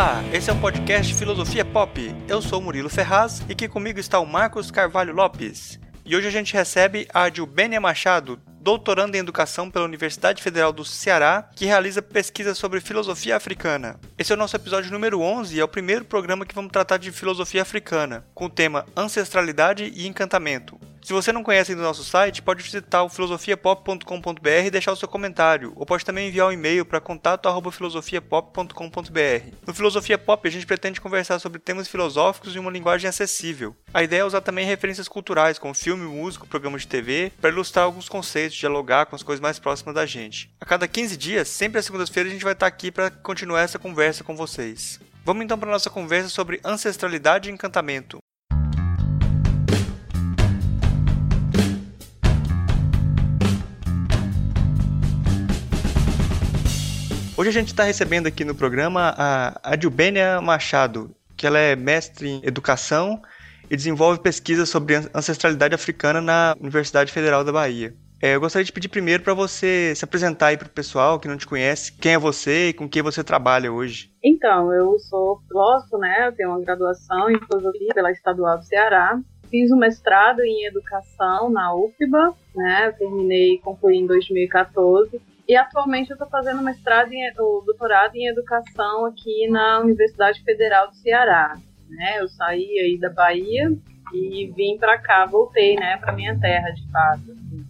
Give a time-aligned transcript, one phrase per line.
[0.00, 2.00] Olá, esse é um podcast Filosofia Pop.
[2.26, 5.78] Eu sou Murilo Ferraz e aqui comigo está o Marcos Carvalho Lopes.
[6.06, 10.84] E hoje a gente recebe a Adilbênia Machado, doutoranda em educação pela Universidade Federal do
[10.84, 13.98] Ceará, que realiza pesquisas sobre filosofia africana.
[14.18, 16.98] Esse é o nosso episódio número 11 e é o primeiro programa que vamos tratar
[16.98, 20.78] de filosofia africana, com o tema ancestralidade e encantamento.
[21.02, 24.96] Se você não conhece ainda o nosso site, pode visitar o filosofiapop.com.br e deixar o
[24.96, 29.54] seu comentário, ou pode também enviar um e-mail para contato@filosofiapop.com.br.
[29.66, 33.74] No Filosofia Pop, a gente pretende conversar sobre temas filosóficos em uma linguagem acessível.
[33.94, 37.86] A ideia é usar também referências culturais, como filme, música, programa de TV, para ilustrar
[37.86, 40.54] alguns conceitos, dialogar com as coisas mais próximas da gente.
[40.60, 43.78] A cada 15 dias, sempre às segundas-feiras, a gente vai estar aqui para continuar essa
[43.78, 45.00] conversa com vocês.
[45.24, 48.18] Vamos então para nossa conversa sobre ancestralidade e encantamento.
[57.40, 62.28] Hoje a gente está recebendo aqui no programa a Adilbênia Machado, que ela é mestre
[62.28, 63.22] em educação
[63.70, 67.94] e desenvolve pesquisas sobre ancestralidade africana na Universidade Federal da Bahia.
[68.22, 71.26] É, eu gostaria de pedir primeiro para você se apresentar aí para o pessoal que
[71.26, 74.12] não te conhece, quem é você e com quem você trabalha hoje.
[74.22, 76.28] Então, eu sou filósofo, né?
[76.28, 79.18] Eu tenho uma graduação em filosofia pela Estadual do Ceará.
[79.50, 82.92] Fiz um mestrado em educação na UFBA, né?
[82.98, 89.48] Terminei, concluí em 2014 e atualmente eu estou fazendo mestrado em, doutorado em educação aqui
[89.48, 91.58] na Universidade Federal do Ceará.
[91.88, 92.20] Né?
[92.20, 93.72] Eu saí aí da Bahia
[94.14, 97.32] e vim para cá, voltei, né, para minha terra, de fato.
[97.32, 97.69] Assim.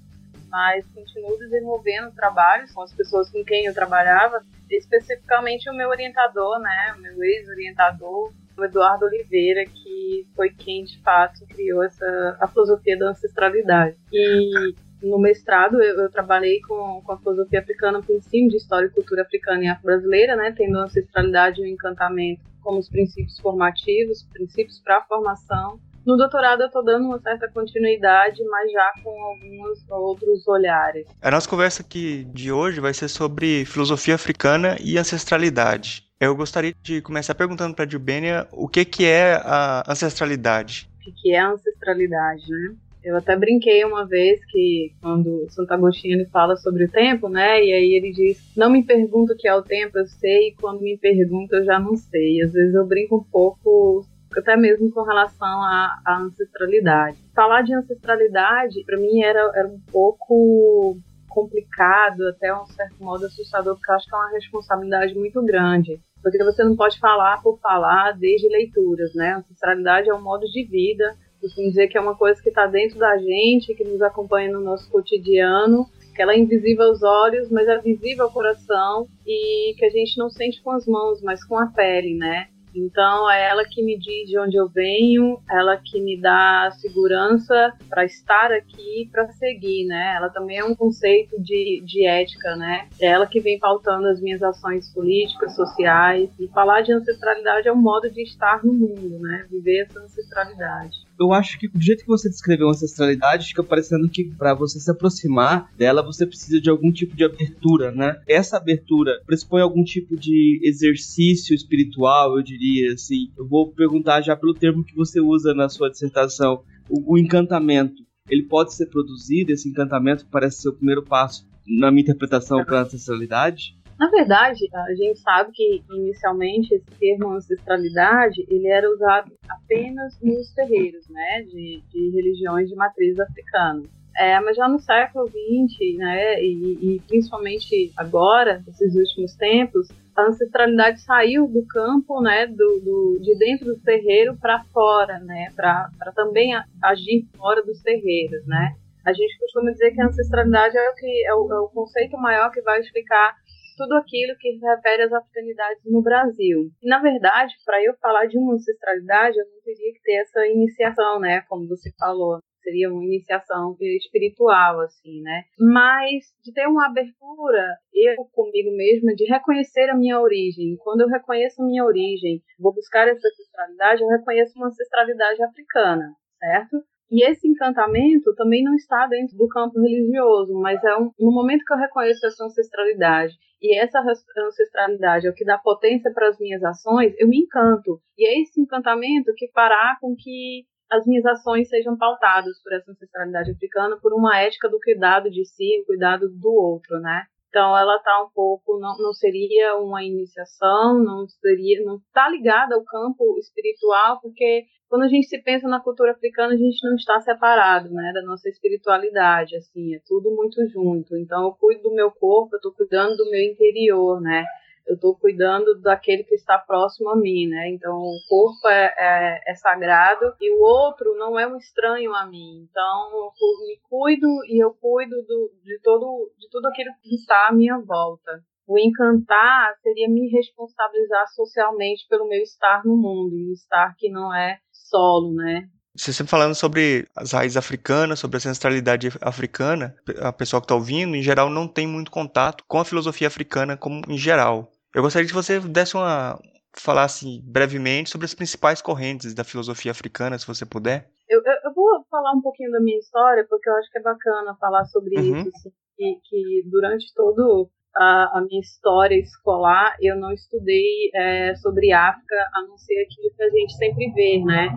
[0.51, 6.59] Mas continuo desenvolvendo trabalhos com as pessoas com quem eu trabalhava, especificamente o meu orientador,
[6.59, 12.49] né, o meu ex-orientador, o Eduardo Oliveira, que foi quem de fato criou essa a
[12.49, 13.97] filosofia da ancestralidade.
[14.13, 18.91] E no mestrado eu, eu, trabalhei com, com a filosofia africana ensino de história e
[18.91, 24.23] cultura africana e afro-brasileira, né, tendo a ancestralidade e o encantamento como os princípios formativos,
[24.33, 25.81] princípios para a formação.
[26.07, 31.07] No doutorado eu estou dando uma certa continuidade, mas já com alguns outros olhares.
[31.21, 36.05] A nossa conversa aqui de hoje vai ser sobre filosofia africana e ancestralidade.
[36.19, 40.89] Eu gostaria de começar perguntando para a Dilbênia o que, que é a ancestralidade.
[41.07, 42.75] O que é a ancestralidade, né?
[43.03, 47.65] Eu até brinquei uma vez que quando Santo Agostinho ele fala sobre o tempo, né?
[47.65, 50.55] E aí ele diz: "Não me pergunta o que é o tempo, eu sei, e
[50.55, 52.43] quando me pergunta eu já não sei".
[52.43, 54.05] Às vezes eu brinco um pouco
[54.37, 57.19] até mesmo com relação à, à ancestralidade.
[57.35, 60.97] Falar de ancestralidade para mim era, era um pouco
[61.29, 66.01] complicado, até um certo modo assustador, porque eu acho que é uma responsabilidade muito grande.
[66.23, 69.35] Porque você não pode falar por falar desde leituras, né?
[69.35, 72.99] Ancestralidade é um modo de vida, costumo dizer que é uma coisa que está dentro
[72.99, 77.67] da gente, que nos acompanha no nosso cotidiano, que ela é invisível aos olhos, mas
[77.67, 81.57] é visível ao coração e que a gente não sente com as mãos, mas com
[81.57, 82.49] a pele, né?
[82.75, 87.73] Então é ela que me diz de onde eu venho, ela que me dá segurança
[87.89, 90.15] para estar aqui, para seguir, né?
[90.17, 92.89] Ela também é um conceito de, de ética, né?
[93.01, 96.31] É ela que vem pautando as minhas ações políticas, sociais.
[96.39, 99.47] E falar de ancestralidade é um modo de estar no mundo, né?
[99.51, 104.09] Viver essa ancestralidade eu acho que do jeito que você descreveu a ancestralidade, fica parecendo
[104.09, 108.21] que para você se aproximar dela, você precisa de algum tipo de abertura, né?
[108.27, 113.31] Essa abertura pressupõe algum tipo de exercício espiritual, eu diria assim.
[113.37, 118.03] Eu vou perguntar já pelo termo que você usa na sua dissertação, o, o encantamento.
[118.29, 122.81] Ele pode ser produzido, esse encantamento parece ser o primeiro passo na minha interpretação para
[122.81, 123.77] a ancestralidade?
[124.01, 130.51] Na verdade, a gente sabe que inicialmente esse termo ancestralidade ele era usado apenas nos
[130.55, 133.83] terreiros, né, de, de religiões de matriz africana.
[134.17, 140.29] É, mas já no século XX, né, e, e, principalmente agora, nesses últimos tempos, a
[140.29, 146.13] ancestralidade saiu do campo, né, do, do de dentro do terreiro para fora, né, para
[146.17, 148.77] também agir fora dos terreiros, né.
[149.05, 152.17] A gente costuma dizer que a ancestralidade é o que é o, é o conceito
[152.17, 153.35] maior que vai explicar
[153.81, 156.71] tudo aquilo que refere às africanidades no Brasil.
[156.83, 160.47] E, na verdade, para eu falar de uma ancestralidade, eu não teria que ter essa
[160.47, 165.45] iniciação, né, como você falou seria uma iniciação espiritual, assim, né?
[165.59, 170.77] Mas de ter uma abertura, eu comigo mesma, de reconhecer a minha origem.
[170.85, 176.15] Quando eu reconheço a minha origem, vou buscar essa ancestralidade, eu reconheço uma ancestralidade africana,
[176.39, 176.85] certo?
[177.11, 181.65] E esse encantamento também não está dentro do campo religioso, mas é um, no momento
[181.65, 186.39] que eu reconheço essa ancestralidade e essa ancestralidade é o que dá potência para as
[186.39, 188.01] minhas ações, eu me encanto.
[188.17, 192.91] E é esse encantamento que fará com que as minhas ações sejam pautadas por essa
[192.91, 197.27] ancestralidade africana, por uma ética do cuidado de si, cuidado do outro, né?
[197.51, 202.77] Então ela está um pouco, não, não seria uma iniciação, não seria, não está ligada
[202.77, 206.95] ao campo espiritual, porque quando a gente se pensa na cultura africana, a gente não
[206.95, 211.17] está separado, né, da nossa espiritualidade, assim, é tudo muito junto.
[211.17, 214.45] Então eu cuido do meu corpo, eu estou cuidando do meu interior, né?
[214.87, 217.71] Eu estou cuidando daquele que está próximo a mim, né?
[217.71, 222.27] Então, o corpo é, é, é, sagrado e o outro não é um estranho a
[222.27, 222.67] mim.
[222.69, 227.49] Então, eu me cuido e eu cuido do, de, todo, de tudo aquilo que está
[227.49, 228.43] à minha volta.
[228.67, 234.33] O encantar seria me responsabilizar socialmente pelo meu estar no mundo, e estar que não
[234.33, 235.69] é solo, né?
[236.01, 240.75] Você sempre falando sobre as raízes africanas, sobre a ancestralidade africana, a pessoa que está
[240.75, 244.73] ouvindo, em geral, não tem muito contato com a filosofia africana como em geral.
[244.95, 246.41] Eu gostaria que você desse uma
[246.75, 251.11] falasse brevemente sobre as principais correntes da filosofia africana, se você puder.
[251.29, 254.03] Eu, eu, eu vou falar um pouquinho da minha história, porque eu acho que é
[254.03, 255.37] bacana falar sobre uhum.
[255.37, 261.55] isso, assim, que, que, durante todo a, a, minha história escolar eu não estudei é,
[261.57, 264.69] sobre África, a não ser aquilo que a gente sempre vê, né?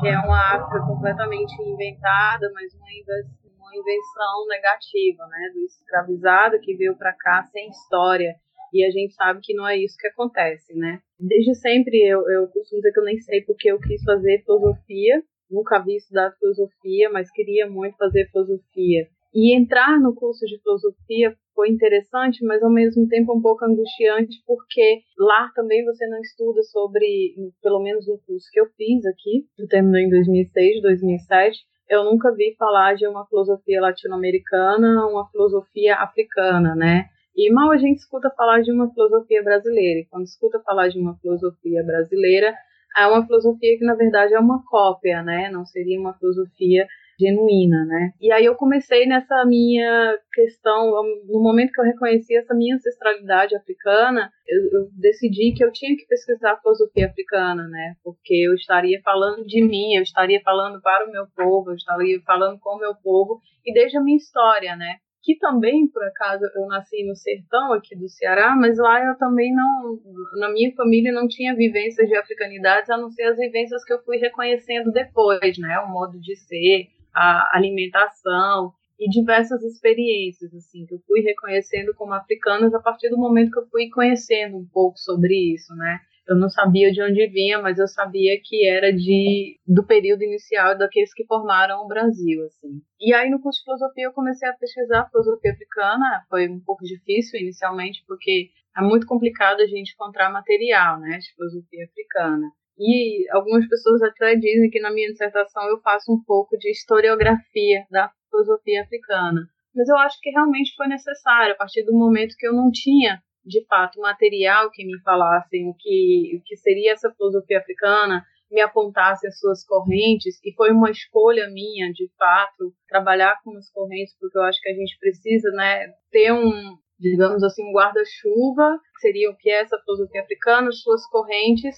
[0.00, 5.50] Que é uma África completamente inventada, mas uma, uma invenção negativa, né?
[5.54, 8.34] Do escravizado que veio para cá sem história
[8.72, 11.00] e a gente sabe que não é isso que acontece, né?
[11.18, 15.22] Desde sempre eu, eu costumo dizer que eu nem sei porque eu quis fazer filosofia,
[15.50, 19.08] nunca vi estudar filosofia, mas queria muito fazer filosofia.
[19.36, 24.42] E entrar no curso de filosofia foi interessante, mas ao mesmo tempo um pouco angustiante,
[24.46, 29.44] porque lá também você não estuda sobre, pelo menos no curso que eu fiz aqui,
[29.58, 31.58] eu terminou em 2006, 2007,
[31.90, 37.04] eu nunca vi falar de uma filosofia latino-americana, uma filosofia africana, né?
[37.36, 40.00] E mal a gente escuta falar de uma filosofia brasileira.
[40.00, 42.54] E quando escuta falar de uma filosofia brasileira,
[42.96, 45.50] é uma filosofia que na verdade é uma cópia, né?
[45.50, 46.86] Não seria uma filosofia
[47.18, 48.12] genuína, né?
[48.20, 50.90] E aí eu comecei nessa minha questão,
[51.26, 55.96] no momento que eu reconheci essa minha ancestralidade africana, eu, eu, decidi que eu tinha
[55.96, 57.94] que pesquisar a filosofia africana, né?
[58.04, 62.20] Porque eu estaria falando de mim, eu estaria falando para o meu povo, eu estaria
[62.22, 64.96] falando com o meu povo e desde a minha história, né?
[65.26, 69.52] que também, por acaso, eu nasci no sertão aqui do Ceará, mas lá eu também
[69.52, 69.98] não,
[70.38, 74.00] na minha família não tinha vivências de africanidades, a não ser as vivências que eu
[74.04, 76.86] fui reconhecendo depois, né, o modo de ser,
[77.16, 83.18] a alimentação e diversas experiências, assim, que eu fui reconhecendo como africanas a partir do
[83.18, 85.98] momento que eu fui conhecendo um pouco sobre isso, né,
[86.28, 90.76] eu não sabia de onde vinha, mas eu sabia que era de do período inicial
[90.76, 92.82] daqueles que formaram o Brasil, assim.
[93.00, 96.84] E aí no curso de filosofia eu comecei a pesquisar filosofia africana, foi um pouco
[96.84, 102.50] difícil inicialmente porque é muito complicado a gente encontrar material, né, de filosofia africana.
[102.78, 107.84] E algumas pessoas até dizem que na minha dissertação eu faço um pouco de historiografia
[107.90, 109.48] da filosofia africana.
[109.74, 113.20] Mas eu acho que realmente foi necessário, a partir do momento que eu não tinha
[113.46, 118.60] de fato, material que me falassem o que, o que seria essa filosofia africana, me
[118.60, 124.16] apontassem as suas correntes, e foi uma escolha minha, de fato, trabalhar com as correntes,
[124.18, 129.00] porque eu acho que a gente precisa né, ter um, digamos assim, um guarda-chuva, que
[129.00, 131.76] seria o que é essa filosofia africana, suas correntes,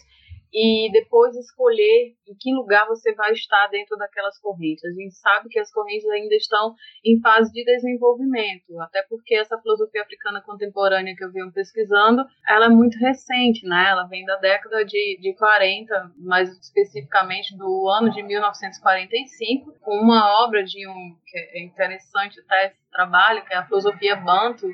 [0.52, 4.84] e depois escolher em que lugar você vai estar dentro daquelas correntes.
[4.84, 6.74] A gente sabe que as correntes ainda estão
[7.04, 12.66] em fase de desenvolvimento, até porque essa filosofia africana contemporânea que eu venho pesquisando, ela
[12.66, 13.88] é muito recente, né?
[13.90, 20.44] Ela vem da década de, de 40, mais especificamente do ano de 1945, com uma
[20.44, 24.66] obra de um que é interessante até trabalho, que é a filosofia Banto,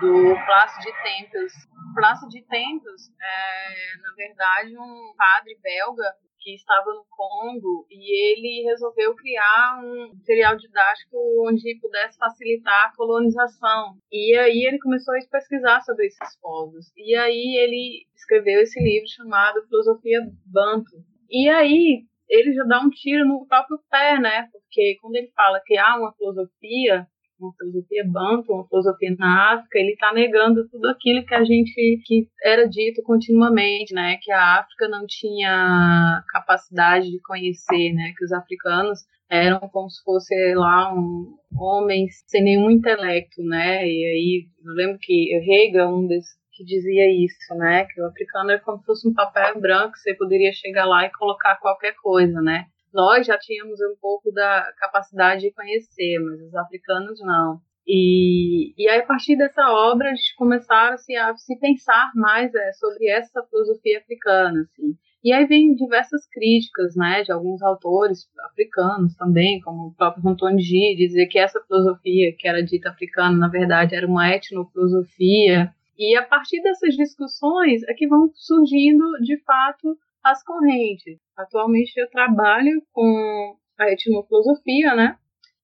[0.00, 1.52] do Plácio de Tempos.
[1.94, 6.02] Plácio de Tempos é, na verdade, um padre belga
[6.40, 11.16] que estava no Congo e ele resolveu criar um material didático
[11.46, 13.94] onde pudesse facilitar a colonização.
[14.10, 16.86] E aí ele começou a pesquisar sobre esses povos.
[16.96, 20.90] E aí ele escreveu esse livro chamado Filosofia Banto.
[21.30, 24.48] E aí ele já dá um tiro no próprio pé, né?
[24.50, 27.06] Porque quando ele fala que há uma filosofia
[27.44, 32.00] uma filosofia banto, uma filosofia na África, ele está negando tudo aquilo que a gente
[32.04, 38.24] que era dito continuamente, né, que a África não tinha capacidade de conhecer, né, que
[38.24, 43.82] os africanos eram como se fosse lá um homens sem nenhum intelecto, né?
[43.82, 47.86] E aí eu lembro que Hegel, um desses que dizia isso, né?
[47.86, 51.12] Que o africano é como se fosse um papel branco, você poderia chegar lá e
[51.12, 52.66] colocar qualquer coisa, né?
[52.92, 57.60] Nós já tínhamos um pouco da capacidade de conhecer, mas os africanos não.
[57.86, 62.72] E, e aí, a partir dessa obra, gente começaram assim, a se pensar mais é,
[62.74, 64.60] sobre essa filosofia africana.
[64.62, 64.96] Assim.
[65.24, 70.60] E aí vem diversas críticas, né, de alguns autores africanos também, como o próprio Antônio
[70.60, 75.72] G, dizer que essa filosofia que era dita africana, na verdade, era uma etnofilosofia.
[75.96, 81.18] E a partir dessas discussões é que vão surgindo, de fato, as correntes.
[81.36, 85.18] Atualmente eu trabalho com a etnofilosofia, né,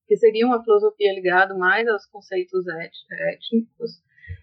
[0.07, 2.65] que seria uma filosofia ligada mais aos conceitos
[3.11, 4.03] étnicos,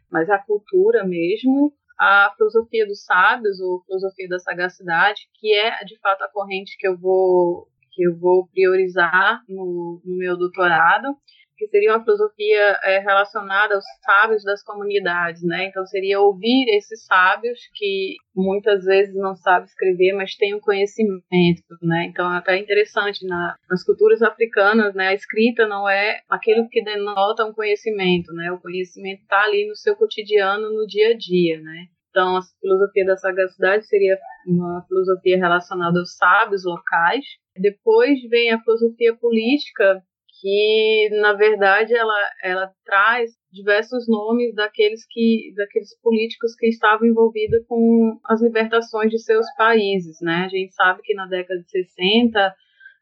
[0.10, 5.98] mas à cultura mesmo, a filosofia dos sábios ou filosofia da sagacidade, que é de
[6.00, 11.18] fato a corrente que eu vou que eu vou priorizar no, no meu doutorado
[11.58, 15.66] que seria uma filosofia é, relacionada aos sábios das comunidades, né?
[15.66, 21.64] Então seria ouvir esses sábios que muitas vezes não sabem escrever, mas têm um conhecimento,
[21.82, 22.06] né?
[22.10, 25.10] Então é até interessante na, nas culturas africanas, né?
[25.10, 28.52] A escrita não é aquilo que denota um conhecimento, né?
[28.52, 31.88] O conhecimento está ali no seu cotidiano, no dia a dia, né?
[32.16, 37.26] Então a filosofia da sagacidade seria uma filosofia relacionada aos sábios locais.
[37.58, 40.02] Depois vem a filosofia política,
[40.46, 47.66] que na verdade ela, ela traz diversos nomes daqueles que daqueles políticos que estavam envolvidos
[47.68, 50.44] com as libertações de seus países, né?
[50.46, 52.56] A gente sabe que na década de 60,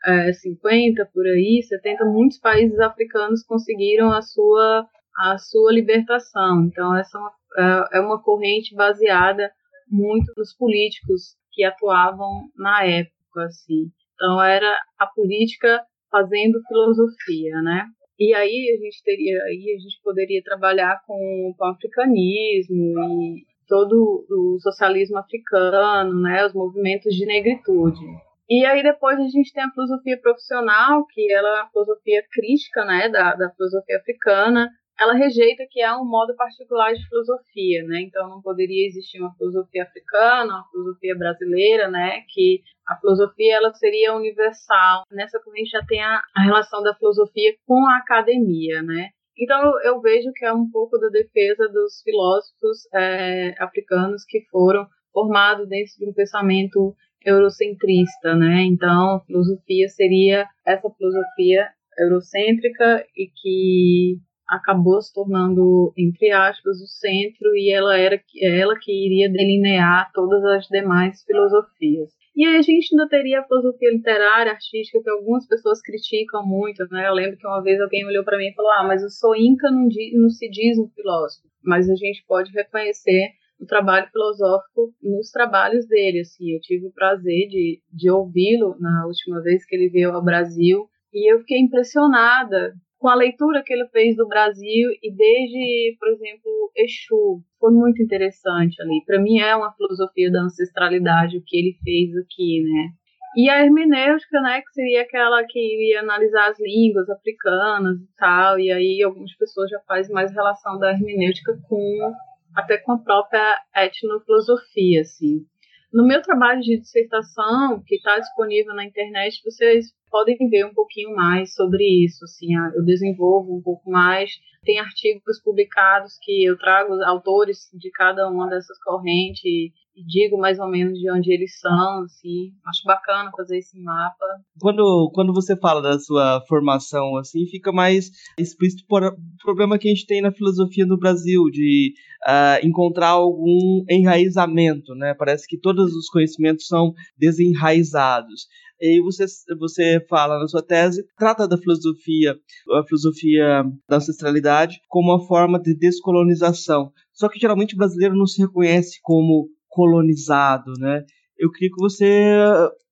[0.05, 6.63] é, 50 por aí, 70, muitos países africanos conseguiram a sua a sua libertação.
[6.63, 7.17] Então essa
[7.57, 9.51] é é, é uma corrente baseada
[9.91, 13.91] muito nos políticos que atuavam na época, assim.
[14.15, 15.83] Então era a política
[16.13, 17.87] fazendo filosofia, né?
[18.19, 23.43] E aí a gente teria, aí a gente poderia trabalhar com, com o africanismo e
[23.67, 26.45] todo o socialismo africano, né?
[26.45, 28.05] Os movimentos de negritude.
[28.47, 32.85] E aí depois a gente tem a filosofia profissional, que ela é a filosofia crítica,
[32.85, 38.01] né, da, da filosofia africana, ela rejeita que há um modo particular de filosofia, né?
[38.01, 42.21] Então não poderia existir uma filosofia africana, uma filosofia brasileira, né?
[42.29, 45.03] Que a filosofia ela seria universal.
[45.11, 49.09] Nessa corrente já tem a, a relação da filosofia com a academia, né?
[49.37, 54.87] Então eu vejo que é um pouco da defesa dos filósofos é, africanos que foram
[55.11, 56.95] formados dentro de um pensamento
[57.25, 58.63] eurocentrista, né?
[58.63, 67.55] Então, filosofia seria essa filosofia eurocêntrica e que acabou se tornando, entre aspas, o centro
[67.55, 72.11] e ela era ela que iria delinear todas as demais filosofias.
[72.35, 76.83] E aí a gente ainda teria a filosofia literária, artística, que algumas pessoas criticam muito,
[76.89, 77.07] né?
[77.07, 79.35] Eu lembro que uma vez alguém olhou para mim e falou: Ah, mas eu sou
[79.35, 81.47] inca, não, não se diz um filósofo.
[81.63, 86.51] Mas a gente pode reconhecer o trabalho filosófico nos trabalhos dele, assim.
[86.51, 90.87] Eu tive o prazer de, de ouvi-lo na última vez que ele veio ao Brasil
[91.13, 92.73] e eu fiquei impressionada
[93.03, 98.01] com a leitura que ele fez do Brasil e desde, por exemplo, Exu, foi muito
[98.01, 99.03] interessante ali.
[99.05, 102.91] Para mim é uma filosofia da ancestralidade o que ele fez aqui, né?
[103.35, 108.57] E a hermenêutica, né, que seria aquela que iria analisar as línguas africanas e tal,
[108.57, 112.13] e aí algumas pessoas já fazem mais relação da hermenêutica com
[112.55, 115.45] até com a própria etnofilosofia, assim.
[115.93, 121.15] No meu trabalho de dissertação, que está disponível na internet, vocês podem ver um pouquinho
[121.15, 122.25] mais sobre isso.
[122.25, 124.31] Assim, eu desenvolvo um pouco mais.
[124.63, 130.59] Tem artigos publicados que eu trago autores de cada uma dessas correntes e digo mais
[130.59, 132.03] ou menos de onde eles são.
[132.03, 132.51] Assim.
[132.65, 134.25] Acho bacana fazer esse mapa.
[134.59, 139.91] Quando, quando você fala da sua formação, assim, fica mais explícito o problema que a
[139.91, 141.93] gente tem na filosofia no Brasil de
[142.27, 145.13] uh, encontrar algum enraizamento, né?
[145.13, 148.47] Parece que todos os conhecimentos são desenraizados.
[148.81, 149.25] E você,
[149.57, 152.35] você fala na sua tese, trata da filosofia,
[152.73, 156.91] a filosofia da ancestralidade como uma forma de descolonização.
[157.13, 161.03] Só que geralmente o brasileiro não se reconhece como colonizado, né?
[161.37, 162.35] Eu queria que você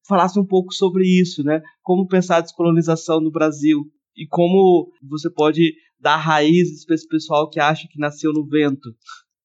[0.07, 1.61] falasse um pouco sobre isso, né?
[1.83, 3.81] Como pensar a descolonização no Brasil
[4.17, 8.89] e como você pode dar raízes para esse pessoal que acha que nasceu no vento.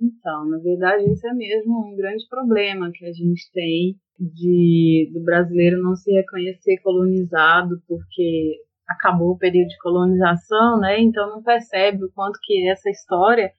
[0.01, 5.23] Então, na verdade, isso é mesmo um grande problema que a gente tem de do
[5.23, 8.57] brasileiro não se reconhecer colonizado porque
[8.89, 11.01] acabou o período de colonização, né?
[11.01, 13.53] Então não percebe o quanto que essa história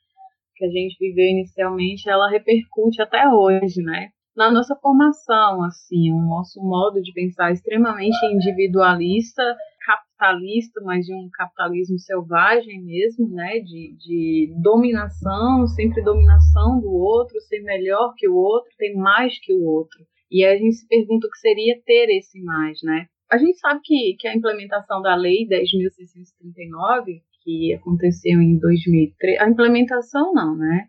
[0.57, 4.09] que a gente viveu inicialmente, ela repercute até hoje, né?
[4.35, 9.41] Na nossa formação, assim, o nosso modo de pensar extremamente individualista,
[9.85, 13.59] capitalista, mas de um capitalismo selvagem mesmo, né?
[13.59, 19.53] De, de dominação, sempre dominação do outro, ser melhor que o outro, ter mais que
[19.53, 19.99] o outro.
[20.29, 23.07] E a gente se pergunta o que seria ter esse mais, né?
[23.31, 29.47] A gente sabe que, que a implementação da Lei 10.639, que aconteceu em 2003, a
[29.47, 30.87] implementação não, né?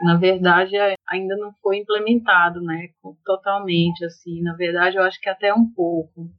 [0.00, 2.88] Na verdade, é, ainda não foi implementado, né,
[3.24, 6.30] totalmente, assim, na verdade, eu acho que até um pouco.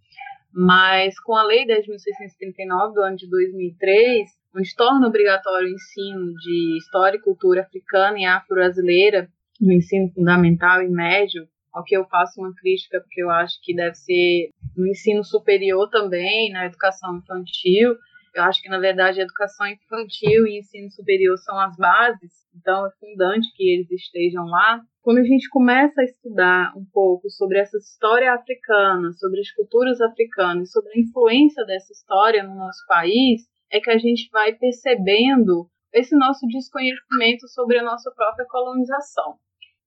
[0.51, 6.77] Mas com a Lei 10.639 do ano de 2003, onde torna obrigatório o ensino de
[6.77, 9.29] história e cultura africana e afro-brasileira
[9.61, 13.75] no ensino fundamental e médio, ao que eu faço uma crítica, porque eu acho que
[13.75, 17.95] deve ser no ensino superior também, na educação infantil.
[18.35, 22.85] Eu acho que, na verdade, a educação infantil e ensino superior são as bases, então
[22.85, 24.81] é fundante que eles estejam lá.
[25.01, 29.99] Quando a gente começa a estudar um pouco sobre essa história africana, sobre as culturas
[30.01, 35.67] africanas, sobre a influência dessa história no nosso país, é que a gente vai percebendo
[35.93, 39.37] esse nosso desconhecimento sobre a nossa própria colonização.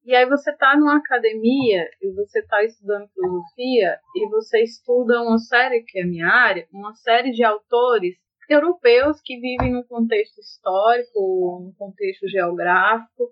[0.05, 5.39] E aí você está numa academia e você está estudando filosofia e você estuda uma
[5.39, 8.17] série que é minha área, uma série de autores
[8.53, 13.31] europeus que vivem num contexto histórico, num contexto geográfico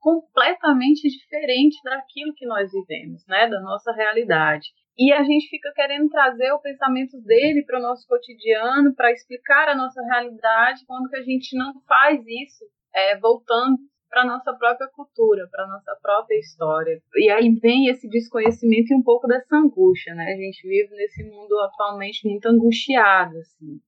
[0.00, 4.68] completamente diferente daquilo que nós vivemos, né, da nossa realidade.
[4.98, 9.68] E a gente fica querendo trazer o pensamento dele para o nosso cotidiano, para explicar
[9.68, 14.88] a nossa realidade, quando que a gente não faz isso, é, voltando para nossa própria
[14.88, 17.00] cultura, para nossa própria história.
[17.14, 20.32] E aí vem esse desconhecimento e um pouco dessa angústia, né?
[20.32, 23.80] A gente vive nesse mundo atualmente muito angustiado, assim.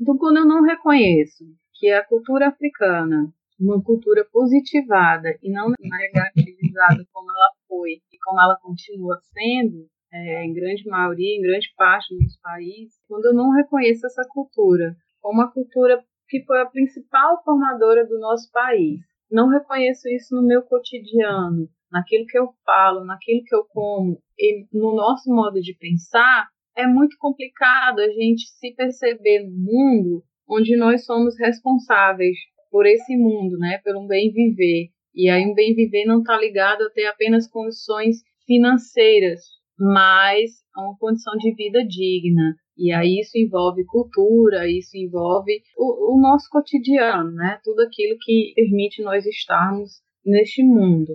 [0.00, 7.06] Então, quando eu não reconheço que a cultura africana, uma cultura positivada e não negativizada
[7.12, 12.14] como ela foi e como ela continua sendo, é, em grande maioria, em grande parte
[12.14, 16.66] do nosso país, quando eu não reconheço essa cultura como a cultura que foi a
[16.66, 19.00] principal formadora do nosso país,
[19.30, 24.66] não reconheço isso no meu cotidiano, naquilo que eu falo, naquilo que eu como e
[24.72, 30.76] no nosso modo de pensar, é muito complicado a gente se perceber no mundo onde
[30.76, 32.36] nós somos responsáveis
[32.70, 34.90] por esse mundo, né, pelo bem viver.
[35.14, 39.40] E aí um bem viver não está ligado a ter apenas condições financeiras,
[39.78, 42.54] mas a uma condição de vida digna.
[42.76, 47.58] E aí isso envolve cultura, isso envolve o, o nosso cotidiano, né?
[47.64, 51.14] Tudo aquilo que permite nós estarmos neste mundo.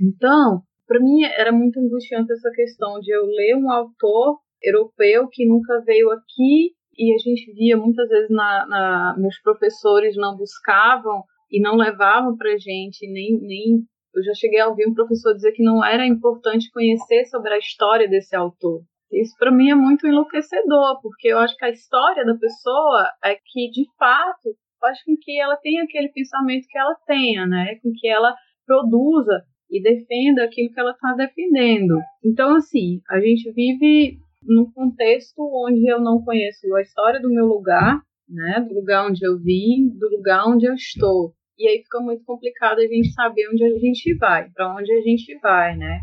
[0.00, 5.46] Então, para mim era muito angustiante essa questão de eu ler um autor europeu que
[5.46, 11.22] nunca veio aqui e a gente via muitas vezes na, na meus professores não buscavam
[11.50, 13.82] e não levavam para gente nem nem
[14.14, 17.58] eu já cheguei a ouvir um professor dizer que não era importante conhecer sobre a
[17.58, 22.24] história desse autor isso para mim é muito enlouquecedor, porque eu acho que a história
[22.24, 26.96] da pessoa é que, de fato, faz com que ela tenha aquele pensamento que ela
[27.06, 27.78] tenha, né?
[27.82, 28.34] Com que ela
[28.66, 31.98] produza e defenda aquilo que ela está defendendo.
[32.24, 37.46] Então, assim, a gente vive num contexto onde eu não conheço a história do meu
[37.46, 38.64] lugar, né?
[38.66, 41.34] Do lugar onde eu vim, do lugar onde eu estou.
[41.58, 45.00] E aí fica muito complicado a gente saber onde a gente vai, para onde a
[45.00, 46.00] gente vai, né?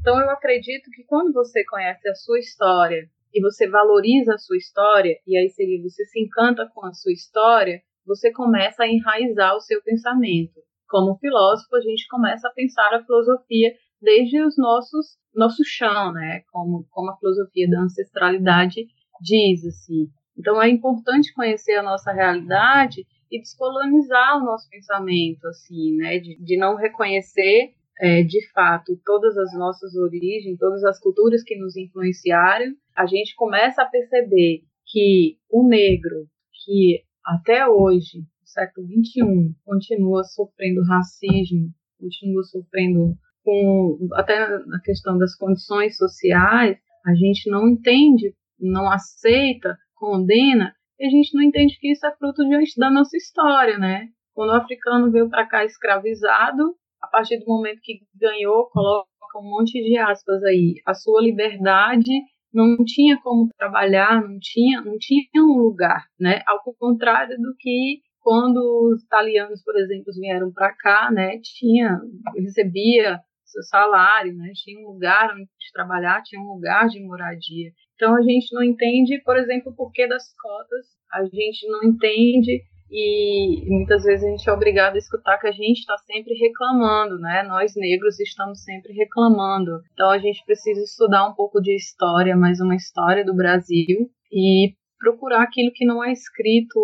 [0.00, 4.56] Então eu acredito que quando você conhece a sua história e você valoriza a sua
[4.56, 9.54] história, e aí seria você se encanta com a sua história, você começa a enraizar
[9.54, 10.60] o seu pensamento.
[10.88, 16.42] Como filósofo, a gente começa a pensar a filosofia desde os nossos nosso chão, né?
[16.50, 18.86] Como, como a filosofia da ancestralidade
[19.20, 20.08] diz assim.
[20.36, 26.18] Então é importante conhecer a nossa realidade e descolonizar o nosso pensamento, assim, né?
[26.18, 31.56] De, de não reconhecer é, de fato todas as nossas origens, todas as culturas que
[31.56, 36.26] nos influenciaram, a gente começa a perceber que o negro,
[36.64, 45.18] que até hoje, no século XXI, continua sofrendo racismo, continua sofrendo com até na questão
[45.18, 51.78] das condições sociais, a gente não entende, não aceita, condena, e a gente não entende
[51.78, 54.08] que isso é fruto de, da nossa história, né?
[54.34, 59.50] Quando o africano veio para cá escravizado, a partir do momento que ganhou, coloca um
[59.50, 62.10] monte de aspas aí, a sua liberdade
[62.52, 66.42] não tinha como trabalhar, não tinha, não tinha um lugar, né?
[66.46, 68.58] Ao contrário do que quando
[68.92, 71.38] os italianos, por exemplo, vieram para cá, né?
[71.42, 71.98] Tinha,
[72.36, 74.50] recebia seu salário, né?
[74.54, 77.70] Tinha um lugar onde trabalhar, tinha um lugar de moradia.
[77.94, 80.86] Então a gente não entende, por exemplo, o porquê das cotas.
[81.12, 85.52] A gente não entende e muitas vezes a gente é obrigado a escutar que a
[85.52, 87.44] gente está sempre reclamando, né?
[87.44, 89.80] Nós negros estamos sempre reclamando.
[89.92, 94.74] Então a gente precisa estudar um pouco de história, mais uma história do Brasil e
[94.98, 96.78] procurar aquilo que não é escrito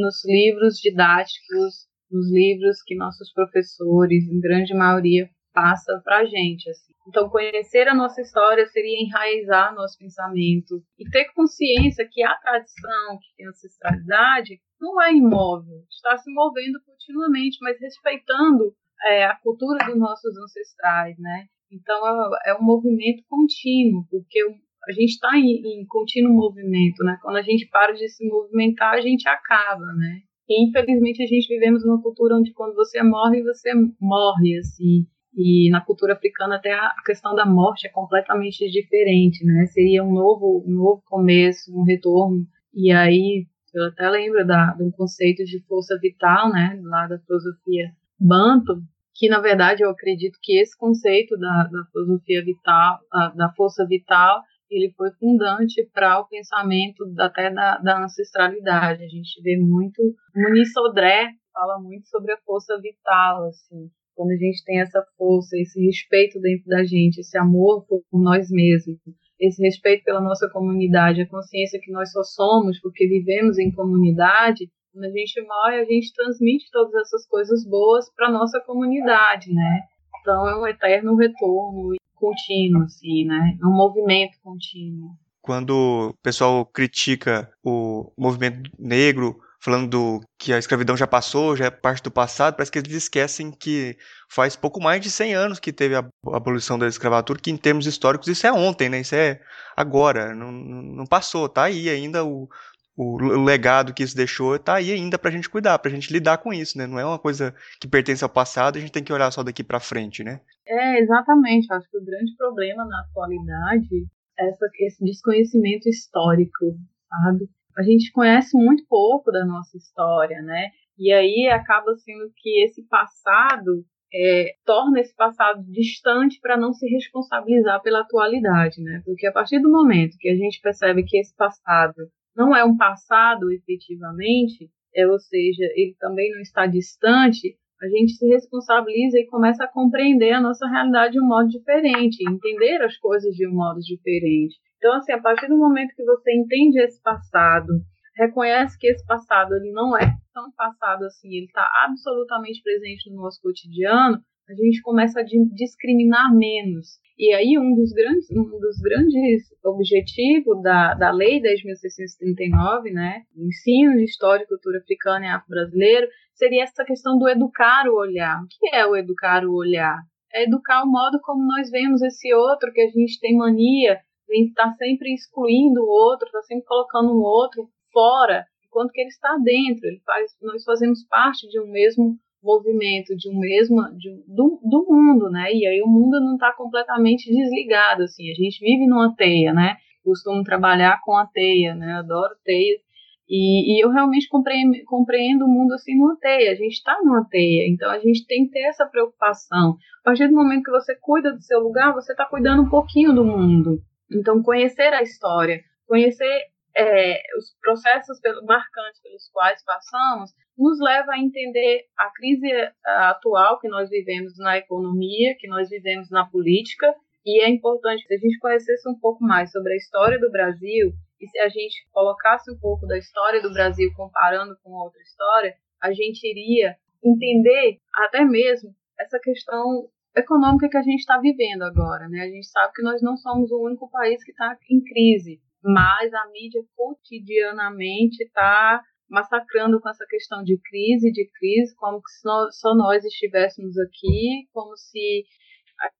[0.00, 6.68] nos livros didáticos, nos livros que nossos professores, em grande maioria, passam para a gente.
[6.68, 6.92] Assim.
[7.08, 13.18] Então, conhecer a nossa história seria enraizar nosso pensamento e ter consciência que a tradição,
[13.22, 18.74] que a ancestralidade, não é imóvel, está se movendo continuamente, mas respeitando
[19.06, 21.46] é, a cultura dos nossos ancestrais, né?
[21.70, 24.40] Então é, é um movimento contínuo, porque
[24.86, 27.18] a gente está em, em, contínuo movimento, né?
[27.22, 30.20] Quando a gente para de se movimentar, a gente acaba, né?
[30.48, 35.06] E infelizmente a gente vivemos numa cultura onde quando você morre, você morre, assim.
[35.36, 39.66] E na cultura africana até a questão da morte é completamente diferente, né?
[39.66, 42.46] Seria um novo, um novo começo, um retorno.
[42.72, 46.78] E aí eu até lembro da, de um conceito de força vital, né?
[46.82, 48.80] Lá da filosofia Banto,
[49.14, 53.00] que na verdade eu acredito que esse conceito da, da filosofia vital,
[53.34, 59.04] da força vital, ele foi fundante para o pensamento até da, da, ancestralidade.
[59.04, 60.00] A gente vê muito,
[60.34, 65.56] Muniz Sodré fala muito sobre a força vital, assim, quando a gente tem essa força,
[65.58, 68.98] esse respeito dentro da gente, esse amor por, nós mesmos,
[69.38, 74.70] esse respeito pela nossa comunidade, a consciência que nós só somos porque vivemos em comunidade,
[74.92, 79.82] quando a gente morre, a gente transmite todas essas coisas boas para nossa comunidade, né?
[80.20, 83.58] Então é um eterno retorno contínuo, assim, né?
[83.60, 85.10] É um movimento contínuo.
[85.42, 91.64] Quando o pessoal critica o movimento negro, falando do, que a escravidão já passou, já
[91.64, 93.96] é parte do passado, parece que eles esquecem que
[94.28, 97.86] faz pouco mais de 100 anos que teve a abolição da escravatura, que em termos
[97.86, 99.00] históricos isso é ontem, né?
[99.00, 99.40] Isso é
[99.74, 102.46] agora, não, não passou, tá aí ainda o,
[102.94, 106.52] o, legado que isso deixou tá aí ainda pra gente cuidar, pra gente lidar com
[106.52, 106.86] isso, né?
[106.86, 109.64] Não é uma coisa que pertence ao passado, a gente tem que olhar só daqui
[109.64, 110.42] para frente, né?
[110.66, 111.72] É, exatamente.
[111.72, 114.06] Acho que o grande problema na atualidade
[114.38, 114.50] é
[114.80, 116.76] esse desconhecimento histórico,
[117.08, 117.48] sabe?
[117.76, 120.70] A gente conhece muito pouco da nossa história, né?
[120.98, 123.84] E aí acaba sendo que esse passado
[124.14, 129.02] é, torna esse passado distante para não se responsabilizar pela atualidade, né?
[129.04, 131.96] Porque a partir do momento que a gente percebe que esse passado
[132.36, 138.12] não é um passado efetivamente, é, ou seja, ele também não está distante, a gente
[138.12, 142.96] se responsabiliza e começa a compreender a nossa realidade de um modo diferente, entender as
[142.96, 144.56] coisas de um modo diferente.
[144.84, 147.72] Então, assim, a partir do momento que você entende esse passado,
[148.14, 153.22] reconhece que esse passado ele não é tão passado assim, ele está absolutamente presente no
[153.22, 156.98] nosso cotidiano, a gente começa a discriminar menos.
[157.18, 163.96] E aí um dos grandes, um dos grandes objetivos da, da Lei 10.639, né, ensino
[163.96, 168.42] de história e cultura africana e afro-brasileiro, seria essa questão do educar o olhar.
[168.42, 169.96] O que é o educar o olhar?
[170.30, 174.48] É educar o modo como nós vemos esse outro, que a gente tem mania de
[174.48, 179.36] estar sempre excluindo o outro, está sempre colocando um outro fora, enquanto que ele está
[179.36, 179.86] dentro.
[179.86, 184.86] Ele faz, nós fazemos parte de um mesmo movimento de um mesmo de, do, do
[184.86, 185.50] mundo, né?
[185.52, 188.30] E aí o mundo não está completamente desligado, assim.
[188.30, 189.76] A gente vive numa teia, né?
[190.04, 191.94] Costumo trabalhar com a teia, né?
[191.94, 192.78] Adoro teia.
[193.26, 196.52] E, e eu realmente compreendo, compreendo o mundo assim numa teia.
[196.52, 199.78] A gente está numa teia, então a gente tem que ter essa preocupação.
[200.00, 203.14] A partir do momento que você cuida do seu lugar, você está cuidando um pouquinho
[203.14, 203.80] do mundo.
[204.14, 206.44] Então, conhecer a história, conhecer
[206.76, 212.48] é, os processos marcantes pelos quais passamos, nos leva a entender a crise
[212.84, 216.94] atual que nós vivemos na economia, que nós vivemos na política,
[217.26, 220.92] e é importante que a gente conhecesse um pouco mais sobre a história do Brasil,
[221.20, 225.54] e se a gente colocasse um pouco da história do Brasil comparando com outra história,
[225.82, 232.08] a gente iria entender até mesmo essa questão econômica que a gente está vivendo agora,
[232.08, 232.20] né?
[232.22, 236.12] A gente sabe que nós não somos o único país que está em crise, mas
[236.12, 242.58] a mídia cotidianamente está massacrando com essa questão de crise, de crise, como se nós,
[242.58, 245.24] só nós estivéssemos aqui, como se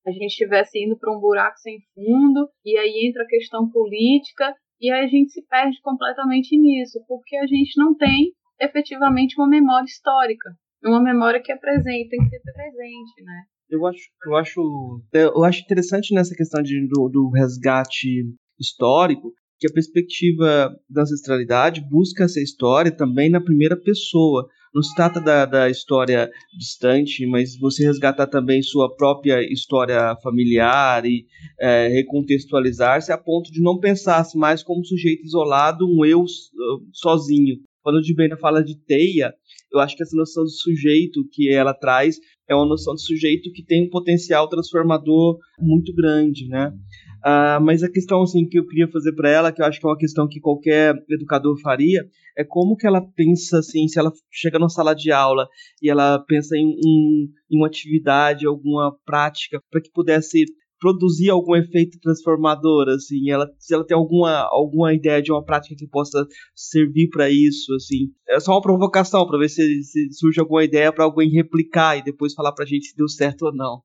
[0.06, 4.54] a gente estivesse indo para um buraco sem fundo, e aí entra a questão política,
[4.80, 9.48] e aí a gente se perde completamente nisso, porque a gente não tem efetivamente uma
[9.48, 10.50] memória histórica,
[10.84, 13.42] uma memória que é presente, tem que ser presente, né?
[13.70, 18.24] Eu acho, eu acho, eu acho interessante nessa questão de, do, do resgate
[18.58, 24.46] histórico, que a perspectiva da ancestralidade busca essa história também na primeira pessoa.
[24.74, 31.06] Não se trata da, da história distante, mas você resgatar também sua própria história familiar
[31.06, 31.24] e
[31.58, 36.24] é, recontextualizar-se a ponto de não pensar-se mais como sujeito isolado, um eu
[36.92, 37.56] sozinho.
[37.82, 39.32] Quando o Dibena fala de teia,
[39.72, 42.16] eu acho que essa noção de sujeito que ela traz
[42.48, 46.72] é uma noção de sujeito que tem um potencial transformador muito grande, né?
[47.24, 49.86] Uh, mas a questão assim, que eu queria fazer para ela, que eu acho que
[49.86, 52.04] é uma questão que qualquer educador faria,
[52.36, 55.48] é como que ela pensa assim, se ela chega numa sala de aula
[55.80, 60.44] e ela pensa em, em, em uma atividade, alguma prática, para que pudesse
[60.78, 65.74] produzir algum efeito transformador, assim, ela, se ela tem alguma, alguma ideia de uma prática
[65.76, 68.12] que possa servir para isso, assim.
[68.28, 72.04] É só uma provocação para ver se, se, surge alguma ideia para alguém replicar e
[72.04, 73.82] depois falar pra gente se deu certo ou não.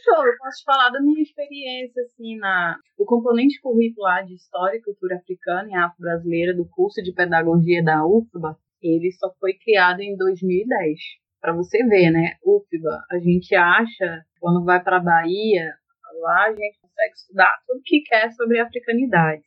[0.00, 4.82] Então, eu posso falar da minha experiência, assim, na o componente curricular de História e
[4.82, 10.16] Cultura Africana e Afro-Brasileira do curso de Pedagogia da UFBA, ele só foi criado em
[10.16, 10.98] 2010.
[11.40, 12.34] Para você ver, né?
[12.44, 15.72] UFBA, a gente acha, quando vai para Bahia,
[16.20, 19.46] Lá a gente consegue estudar tudo que quer sobre africanidades.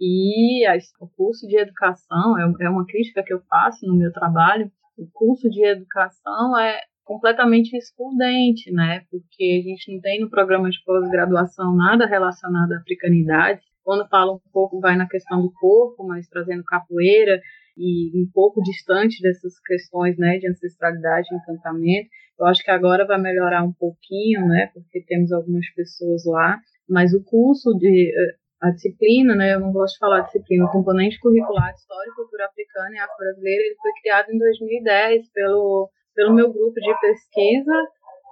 [0.00, 0.66] E
[1.00, 5.06] o curso de educação, é, é uma crítica que eu faço no meu trabalho, o
[5.12, 9.02] curso de educação é completamente excludente, né?
[9.10, 13.60] Porque a gente não tem no programa de pós-graduação nada relacionado à africanidade.
[13.82, 17.40] Quando fala um pouco, vai na questão do corpo, mas trazendo capoeira
[17.76, 22.08] e um pouco distante dessas questões, né, de ancestralidade e encantamento.
[22.38, 27.12] Eu acho que agora vai melhorar um pouquinho, né, porque temos algumas pessoas lá, mas
[27.14, 31.18] o curso de eh, a disciplina, né, eu não gosto de falar disciplina, o componente
[31.20, 36.34] curricular de História e Cultura Africana e Afro-Brasileira, ele foi criado em 2010 pelo, pelo
[36.34, 37.72] meu grupo de pesquisa,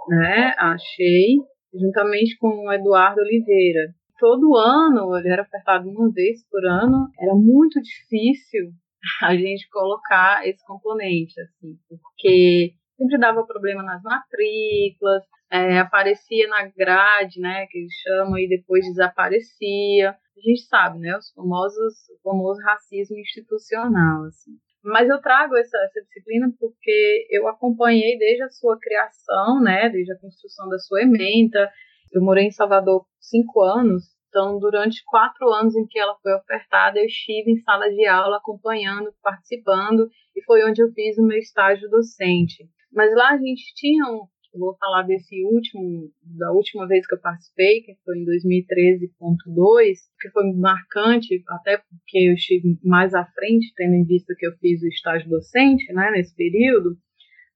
[0.08, 1.36] né, achei,
[1.72, 3.94] juntamente com o Eduardo Oliveira.
[4.18, 8.72] Todo ano, ele era ofertado uma vez por ano, era muito difícil
[9.22, 16.66] a gente colocar esse componente, assim, porque sempre dava problema nas matrículas, é, aparecia na
[16.66, 20.10] grade, né, que eles chamam, e depois desaparecia.
[20.10, 24.52] A gente sabe, né, os famosos, o famoso racismo institucional, assim.
[24.82, 30.12] Mas eu trago essa, essa disciplina porque eu acompanhei desde a sua criação, né, desde
[30.12, 31.70] a construção da sua ementa.
[32.12, 36.98] Eu morei em Salvador cinco anos, então, durante quatro anos em que ela foi ofertada,
[36.98, 41.38] eu estive em sala de aula acompanhando, participando, e foi onde eu fiz o meu
[41.38, 42.68] estágio docente.
[42.92, 44.26] Mas lá a gente tinha um,
[44.58, 50.30] vou falar desse último, da última vez que eu participei, que foi em 2013.2, que
[50.30, 54.82] foi marcante, até porque eu estive mais à frente, tendo em vista que eu fiz
[54.82, 56.96] o estágio docente, né, nesse período,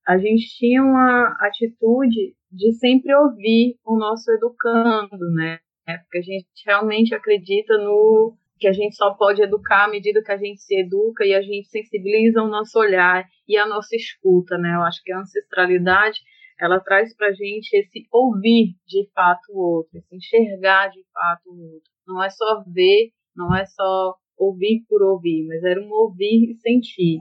[0.06, 5.58] a gente tinha uma atitude de sempre ouvir o nosso educando, né,
[5.98, 10.30] porque a gente realmente acredita no que a gente só pode educar à medida que
[10.30, 14.56] a gente se educa e a gente sensibiliza o nosso olhar e a nossa escuta,
[14.56, 14.76] né?
[14.76, 16.20] Eu acho que a ancestralidade
[16.60, 21.74] ela traz para gente esse ouvir de fato o outro, esse enxergar de fato o
[21.74, 21.90] outro.
[22.06, 26.54] Não é só ver, não é só ouvir por ouvir, mas era um ouvir e
[26.54, 27.18] sentir.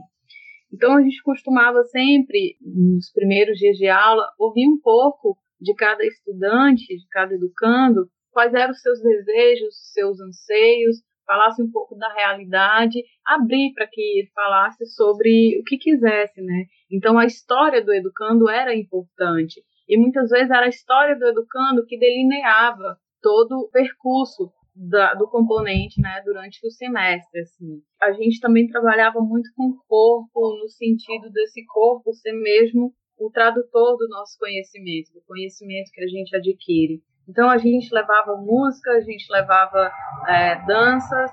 [0.72, 6.04] Então a gente costumava sempre, nos primeiros dias de aula, ouvir um pouco de cada
[6.04, 12.12] estudante, de cada educando, quais eram os seus desejos, seus anseios, falasse um pouco da
[12.12, 16.64] realidade, abrir para que ele falasse sobre o que quisesse, né?
[16.90, 21.86] Então a história do educando era importante e muitas vezes era a história do educando
[21.86, 27.82] que delineava todo o percurso da, do componente, né, durante o semestre, assim.
[28.00, 33.30] A gente também trabalhava muito com o corpo, no sentido desse corpo ser mesmo o
[33.30, 37.02] tradutor do nosso conhecimento, do conhecimento que a gente adquire.
[37.28, 39.92] Então a gente levava música, a gente levava
[40.28, 41.30] é, danças.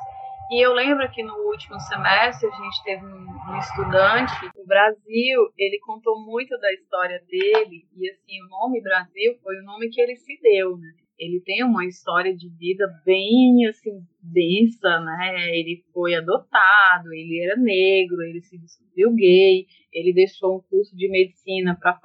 [0.52, 5.80] E eu lembro que no último semestre a gente teve um, estudante do Brasil, ele
[5.80, 10.16] contou muito da história dele, e assim, o nome Brasil foi o nome que ele
[10.16, 10.92] se deu, né?
[11.20, 15.50] Ele tem uma história de vida bem assim densa, né?
[15.52, 21.10] Ele foi adotado, ele era negro, ele se descobriu gay, ele deixou um curso de
[21.10, 22.00] medicina para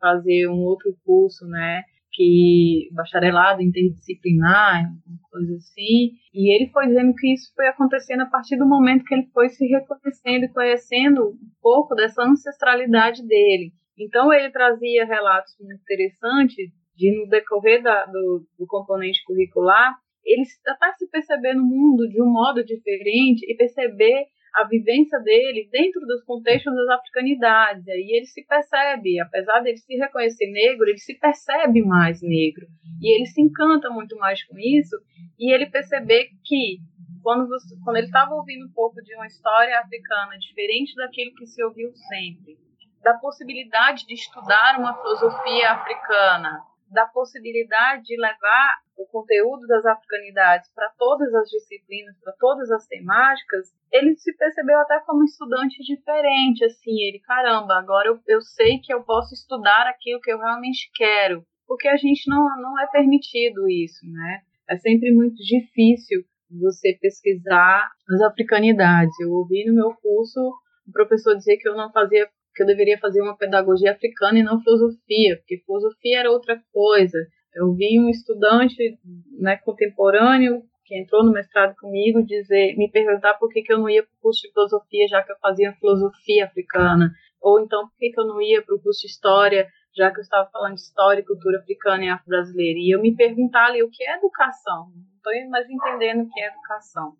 [0.00, 1.82] fazer um outro curso, né?
[2.12, 4.84] Que bacharelado interdisciplinar,
[5.30, 9.14] coisa assim, e ele foi dizendo que isso foi acontecendo a partir do momento que
[9.14, 13.72] ele foi se reconhecendo e conhecendo um pouco dessa ancestralidade dele.
[13.98, 19.94] Então ele trazia relatos muito interessantes de no decorrer da, do, do componente curricular,
[20.24, 25.68] ele está se perceber no mundo de um modo diferente e perceber a vivência dele
[25.70, 27.86] dentro dos contextos das africanidades.
[27.88, 32.66] Aí ele se percebe, apesar dele se reconhecer negro, ele se percebe mais negro.
[33.00, 34.96] E ele se encanta muito mais com isso.
[35.38, 36.78] E ele perceber que,
[37.22, 41.46] quando, você, quando ele estava ouvindo um pouco de uma história africana diferente daquilo que
[41.46, 42.58] se ouviu sempre,
[43.02, 50.70] da possibilidade de estudar uma filosofia africana, da possibilidade de levar o conteúdo das africanidades
[50.74, 56.64] para todas as disciplinas, para todas as temáticas, ele se percebeu até como estudante diferente,
[56.64, 60.90] assim, ele, caramba, agora eu, eu sei que eu posso estudar aquilo que eu realmente
[60.94, 64.42] quero, porque a gente não, não é permitido isso, né?
[64.68, 69.18] É sempre muito difícil você pesquisar as africanidades.
[69.20, 70.40] Eu ouvi no meu curso
[70.86, 74.42] o professor dizer que eu não fazia que eu deveria fazer uma pedagogia africana e
[74.42, 77.18] não filosofia, porque filosofia era outra coisa.
[77.54, 78.98] Eu vi um estudante
[79.38, 83.88] né, contemporâneo que entrou no mestrado comigo dizer, me perguntar por que, que eu não
[83.88, 87.96] ia para o curso de filosofia, já que eu fazia filosofia africana, ou então por
[87.96, 90.74] que, que eu não ia para o curso de história, já que eu estava falando
[90.74, 92.78] de história e cultura africana e afro-brasileira.
[92.78, 96.40] E eu me perguntar ali o que é educação, não estou mais entendendo o que
[96.40, 97.12] é educação.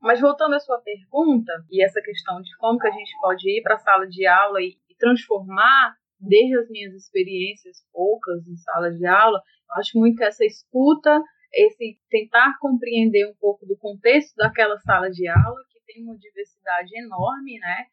[0.00, 3.62] Mas voltando à sua pergunta, e essa questão de como que a gente pode ir
[3.62, 8.90] para a sala de aula e, e transformar desde as minhas experiências poucas em sala
[8.90, 9.40] de aula,
[9.76, 15.28] acho muito que essa escuta, esse tentar compreender um pouco do contexto daquela sala de
[15.28, 17.86] aula, que tem uma diversidade enorme, né,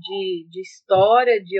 [0.00, 1.58] de, de história, de,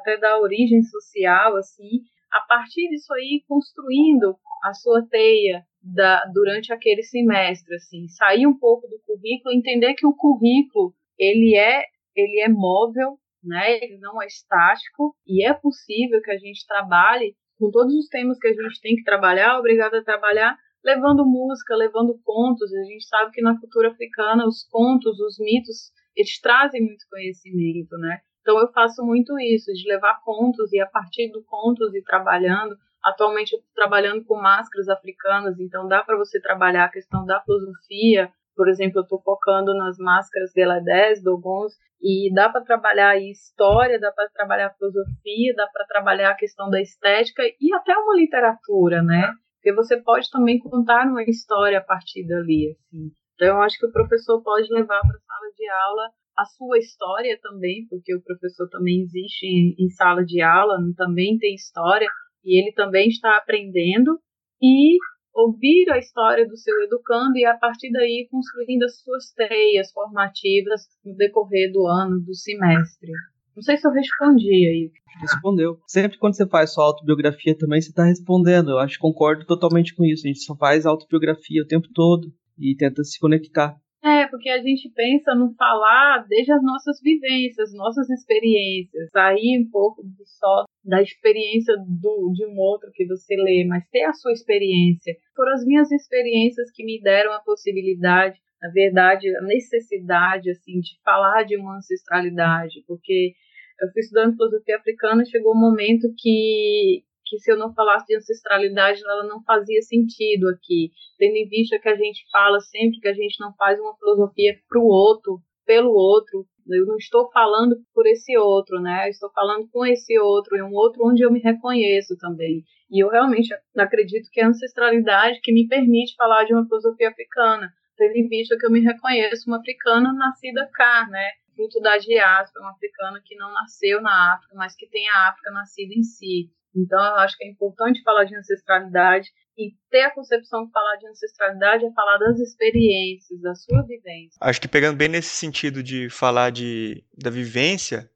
[0.00, 6.72] até da origem social, assim, a partir disso aí construindo a sua teia da, durante
[6.72, 11.84] aquele semestre, assim, sair um pouco do currículo, entender que o currículo ele é
[12.16, 13.76] ele é móvel, né?
[13.76, 18.38] Ele não é estático e é possível que a gente trabalhe com todos os temas
[18.38, 22.72] que a gente tem que trabalhar, obrigado a trabalhar, levando música, levando contos.
[22.72, 27.96] A gente sabe que na cultura africana os contos, os mitos, eles trazem muito conhecimento,
[27.98, 28.20] né?
[28.40, 32.76] Então eu faço muito isso, de levar contos e a partir do contos e trabalhando.
[33.08, 37.40] Atualmente eu estou trabalhando com máscaras africanas, então dá para você trabalhar a questão da
[37.40, 38.30] filosofia.
[38.54, 43.98] Por exemplo, eu estou focando nas máscaras Geladés, Dogons, e dá para trabalhar a história,
[43.98, 48.14] dá para trabalhar a filosofia, dá para trabalhar a questão da estética e até uma
[48.14, 49.32] literatura, né?
[49.56, 53.10] Porque você pode também contar uma história a partir dali, assim.
[53.34, 56.78] Então, eu acho que o professor pode levar para a sala de aula a sua
[56.78, 62.08] história também, porque o professor também existe em, em sala de aula, também tem história,
[62.44, 64.18] e ele também está aprendendo,
[64.60, 64.96] e
[65.34, 70.82] ouvir a história do seu educando e a partir daí construindo as suas teias formativas
[71.04, 73.12] no decorrer do ano, do semestre.
[73.54, 74.90] Não sei se eu respondi aí.
[75.20, 75.78] Respondeu.
[75.86, 78.70] Sempre quando você faz sua autobiografia também, você está respondendo.
[78.70, 80.26] Eu acho que concordo totalmente com isso.
[80.26, 83.76] A gente só faz autobiografia o tempo todo e tenta se conectar.
[84.02, 89.68] É, porque a gente pensa no falar desde as nossas vivências, nossas experiências, sair um
[89.68, 94.32] pouco só da experiência do, de um outro que você lê, mas ter a sua
[94.32, 95.14] experiência.
[95.36, 100.98] Foram as minhas experiências que me deram a possibilidade, na verdade, a necessidade assim de
[101.04, 103.34] falar de uma ancestralidade, porque
[103.80, 108.06] eu fui estudando filosofia africana e chegou um momento que que se eu não falasse
[108.06, 113.00] de ancestralidade, ela não fazia sentido aqui, tendo em vista que a gente fala sempre
[113.00, 116.46] que a gente não faz uma filosofia para o outro, pelo outro.
[116.74, 119.06] Eu não estou falando por esse outro, né?
[119.06, 122.62] Eu estou falando com esse outro, e um outro onde eu me reconheço também.
[122.90, 127.10] E eu realmente acredito que é a ancestralidade que me permite falar de uma filosofia
[127.10, 131.30] africana, tendo em vista que eu me reconheço uma africana nascida cá, né?
[131.54, 135.50] Fruto da diáspora, uma africana que não nasceu na África, mas que tem a África
[135.50, 136.50] nascida em si.
[136.74, 139.28] Então, eu acho que é importante falar de ancestralidade
[139.58, 144.38] e ter a concepção de falar de ancestralidade é falar das experiências, da sua vivência.
[144.40, 148.08] Acho que pegando bem nesse sentido de falar de, da vivência,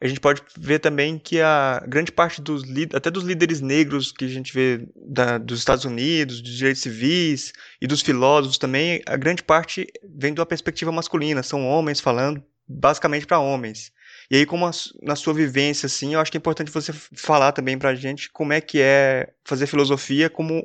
[0.00, 4.24] a gente pode ver também que a grande parte dos até dos líderes negros que
[4.24, 9.16] a gente vê da, dos Estados Unidos, dos direitos civis e dos filósofos também, a
[9.16, 13.92] grande parte vem de uma perspectiva masculina, são homens falando basicamente para homens.
[14.30, 14.70] E aí, como a,
[15.02, 18.52] na sua vivência, assim, eu acho que é importante você falar também pra gente como
[18.52, 20.64] é que é fazer filosofia como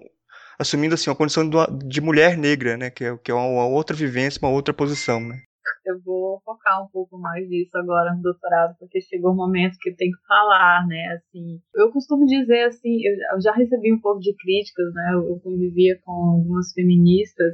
[0.60, 2.90] assumindo, assim, uma condição de, uma, de mulher negra, né?
[2.90, 5.42] Que é, que é uma, uma, outra vivência, uma outra posição, né?
[5.86, 9.90] Eu vou focar um pouco mais nisso agora no doutorado, porque chegou o momento que
[9.90, 11.18] eu tenho que falar, né?
[11.18, 15.12] Assim, eu costumo dizer assim, eu já recebi um pouco de críticas, né?
[15.14, 17.54] Eu convivia com algumas feministas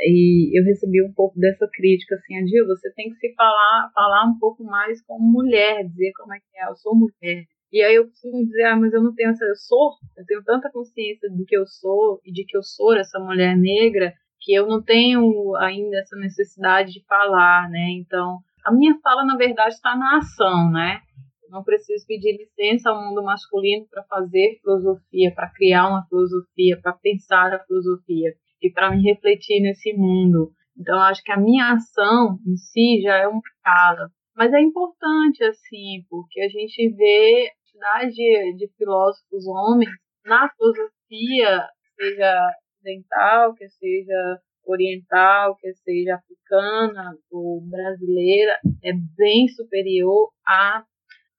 [0.00, 4.24] e eu recebi um pouco dessa crítica, assim, Adil, você tem que se falar, falar
[4.24, 7.44] um pouco mais como mulher, dizer como é que é, eu sou mulher.
[7.72, 10.44] E aí eu costumo dizer, ah, mas eu não tenho essa, eu sou, eu tenho
[10.44, 14.52] tanta consciência do que eu sou e de que eu sou essa mulher negra, que
[14.52, 17.92] eu não tenho ainda essa necessidade de falar, né?
[17.92, 21.00] Então, a minha fala, na verdade, está na ação, né?
[21.42, 26.78] Eu não preciso pedir licença ao mundo masculino para fazer filosofia, para criar uma filosofia,
[26.82, 30.50] para pensar a filosofia e para me refletir nesse mundo.
[30.78, 34.10] Então, acho que a minha ação em si já é uma escala.
[34.36, 38.14] Mas é importante, assim, porque a gente vê quantidade
[38.56, 39.90] de, filósofos homens
[40.24, 50.30] na filosofia, seja ocidental, que seja oriental, que seja africana ou brasileira, é bem superior
[50.46, 50.84] a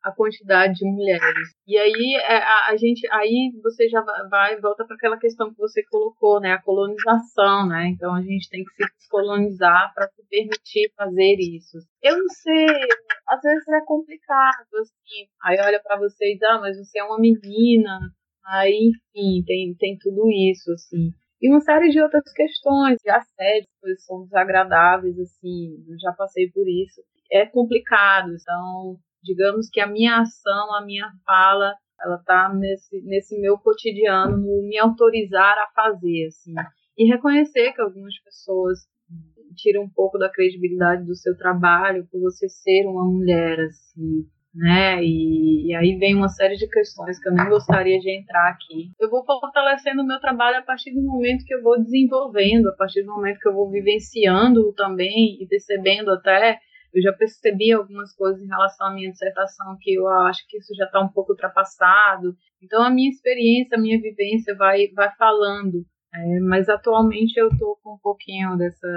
[0.03, 1.55] a quantidade de mulheres.
[1.65, 5.57] E aí é, a, a gente aí você já vai volta para aquela questão que
[5.57, 7.87] você colocou, né, a colonização, né?
[7.87, 11.77] Então a gente tem que se descolonizar para se permitir fazer isso.
[12.01, 12.67] Eu não sei,
[13.27, 15.27] às vezes é complicado assim.
[15.43, 17.99] Aí olha para você diz: "Ah, mas você é uma menina,
[18.45, 21.13] Aí, enfim, tem, tem tudo isso, assim.
[21.41, 26.49] E uma série de outras questões, de assédio, coisas são desagradáveis, assim, eu já passei
[26.51, 27.01] por isso.
[27.31, 33.39] É complicado, então, digamos que a minha ação, a minha fala, ela tá nesse, nesse
[33.39, 36.53] meu cotidiano, no me autorizar a fazer, assim.
[36.97, 38.79] E reconhecer que algumas pessoas
[39.55, 45.03] tiram um pouco da credibilidade do seu trabalho por você ser uma mulher, assim né?
[45.03, 48.91] E, e, aí vem uma série de questões que eu nem gostaria de entrar aqui.
[48.99, 52.75] Eu vou fortalecendo o meu trabalho a partir do momento que eu vou desenvolvendo, a
[52.75, 56.59] partir do momento que eu vou vivenciando também e percebendo até.
[56.93, 60.75] Eu já percebi algumas coisas em relação à minha dissertação que eu acho que isso
[60.75, 62.35] já está um pouco ultrapassado.
[62.61, 65.83] Então a minha experiência, a minha vivência vai, vai falando.
[66.13, 68.87] É, mas atualmente eu estou com um pouquinho dessa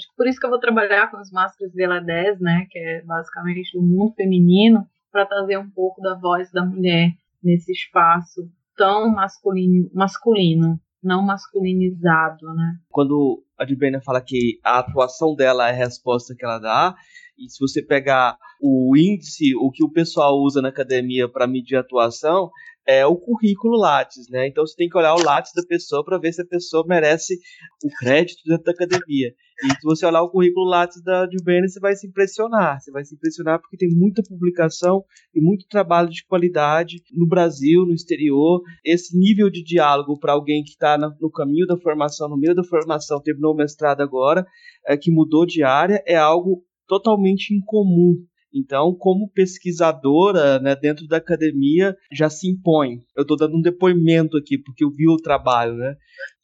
[0.00, 2.66] Acho que por isso que eu vou trabalhar com as máscaras de la 10, né,
[2.70, 7.10] que é basicamente do mundo feminino, para trazer um pouco da voz da mulher
[7.42, 12.76] nesse espaço tão masculino, masculino não masculinizado, né?
[12.90, 16.94] Quando a Dibena fala que a atuação dela é a resposta que ela dá,
[17.38, 21.76] e se você pegar o índice, o que o pessoal usa na academia para medir
[21.76, 22.50] a atuação,
[22.86, 24.46] é o currículo Lattes, né?
[24.46, 27.38] Então você tem que olhar o Lattes da pessoa para ver se a pessoa merece
[27.84, 29.32] o crédito dentro da academia.
[29.64, 32.80] E se você olhar o currículo Lattes da Jubene, você vai se impressionar.
[32.80, 35.04] Você vai se impressionar porque tem muita publicação
[35.34, 38.62] e muito trabalho de qualidade no Brasil, no exterior.
[38.84, 42.64] Esse nível de diálogo para alguém que está no caminho da formação, no meio da
[42.64, 44.46] formação, terminou o mestrado agora,
[44.86, 48.16] é, que mudou de área, é algo totalmente incomum
[48.52, 52.98] então, como pesquisadora, né, dentro da academia, já se impõe.
[53.16, 55.94] Eu estou dando um depoimento aqui, porque eu vi o trabalho, né?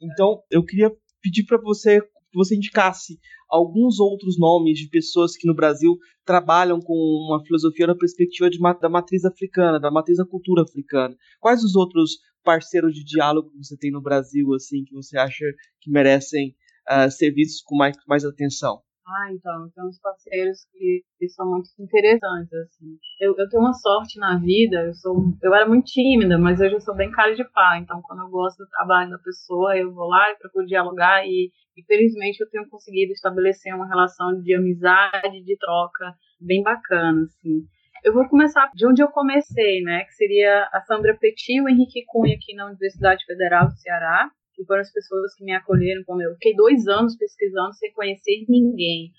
[0.01, 0.91] Então, eu queria
[1.21, 2.01] pedir para você
[2.37, 3.19] que você indicasse
[3.49, 8.59] alguns outros nomes de pessoas que no Brasil trabalham com uma filosofia na perspectiva de,
[8.59, 11.17] da matriz africana, da matriz da cultura africana.
[11.41, 15.45] Quais os outros parceiros de diálogo que você tem no Brasil, assim, que você acha
[15.81, 16.55] que merecem
[16.91, 18.83] uh, ser vistos com mais, mais atenção?
[19.09, 22.99] Ah, então, tem uns parceiros que, que são muito interessantes, assim.
[23.21, 26.75] Eu, eu tenho uma sorte na vida, eu sou, eu era muito tímida, mas hoje
[26.75, 29.95] eu sou bem cara de pau, então quando eu gosto do trabalho da pessoa, eu
[29.95, 34.53] vou lá e procuro dialogar e, e felizmente eu tenho conseguido estabelecer uma relação de
[34.53, 37.65] amizade, de troca bem bacana, assim.
[38.03, 41.69] Eu vou começar de onde eu comecei, né, que seria a Sandra Petit e o
[41.69, 46.03] Henrique Cunha aqui na Universidade Federal do Ceará, que foram as pessoas que me acolheram
[46.05, 46.33] como eu.
[46.35, 49.13] Fiquei dois anos pesquisando sem conhecer ninguém.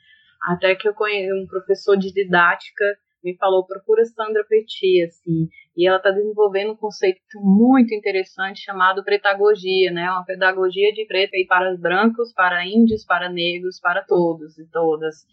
[0.49, 2.85] Até que eu conheci um professor de didática
[3.23, 9.03] me falou, procura Sandra Petit, assim, e ela está desenvolvendo um conceito muito interessante chamado
[9.03, 14.03] pedagogia, né, uma pedagogia de preto e para os brancos, para índios, para negros, para
[14.03, 15.25] todos e todas.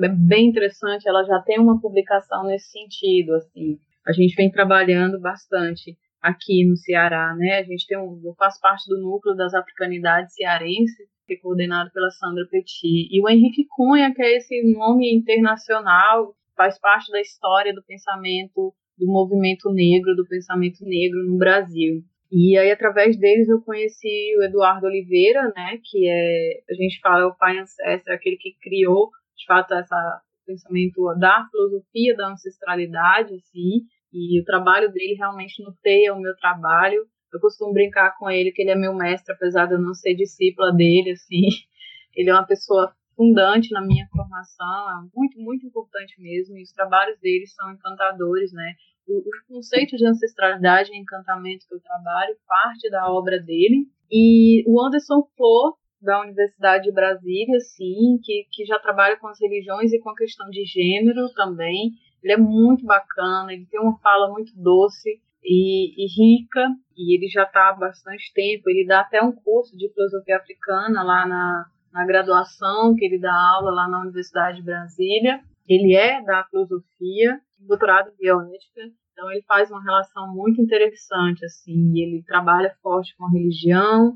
[0.00, 5.20] É bem interessante, ela já tem uma publicação nesse sentido, assim, a gente vem trabalhando
[5.20, 7.58] bastante aqui no Ceará, né?
[7.58, 11.90] A gente tem um, eu faço parte do núcleo das africanidades cearenses, que é coordenado
[11.92, 17.20] pela Sandra Petit, e o Henrique Cunha, que é esse nome internacional, faz parte da
[17.20, 22.02] história do pensamento do movimento negro, do pensamento negro no Brasil.
[22.32, 27.22] E aí, através deles, eu conheci o Eduardo Oliveira, né, que é, a gente fala,
[27.22, 33.34] é o pai ancestral, aquele que criou, de fato, essa pensamento da filosofia da ancestralidade,
[33.34, 33.82] assim,
[34.14, 37.04] e o trabalho dele realmente norteia o meu trabalho.
[37.32, 40.14] Eu costumo brincar com ele que ele é meu mestre, apesar de eu não ser
[40.14, 41.42] discípula dele, assim.
[42.16, 46.72] Ele é uma pessoa fundante na minha formação, é muito, muito importante mesmo, e os
[46.72, 48.74] trabalhos dele são encantadores, né?
[49.08, 53.88] O, o conceito de ancestralidade e encantamento que eu trabalho parte da obra dele.
[54.08, 59.40] E o Anderson Flor, da Universidade de Brasília, sim, que, que já trabalha com as
[59.40, 61.92] religiões e com a questão de gênero também.
[62.24, 67.28] Ele é muito bacana, ele tem uma fala muito doce e, e rica, e ele
[67.28, 68.70] já está há bastante tempo.
[68.70, 73.30] Ele dá até um curso de filosofia africana lá na, na graduação, que ele dá
[73.30, 75.38] aula lá na Universidade de Brasília.
[75.68, 78.80] Ele é da filosofia, doutorado em bioética,
[79.12, 84.14] então ele faz uma relação muito interessante, assim, ele trabalha forte com a religião,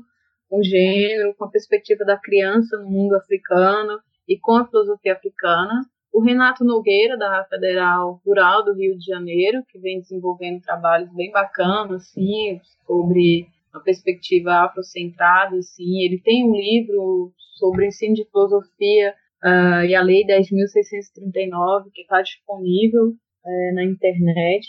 [0.49, 5.81] com gênero, com a perspectiva da criança no mundo africano e com a filosofia africana
[6.11, 11.31] o Renato Nogueira, da Federal Rural do Rio de Janeiro, que vem desenvolvendo trabalhos bem
[11.31, 16.03] bacanas, assim, sobre uma perspectiva afrocentrada, assim.
[16.03, 22.21] Ele tem um livro sobre ensino de filosofia uh, e a Lei 10.639, que está
[22.21, 24.67] disponível uh, na internet.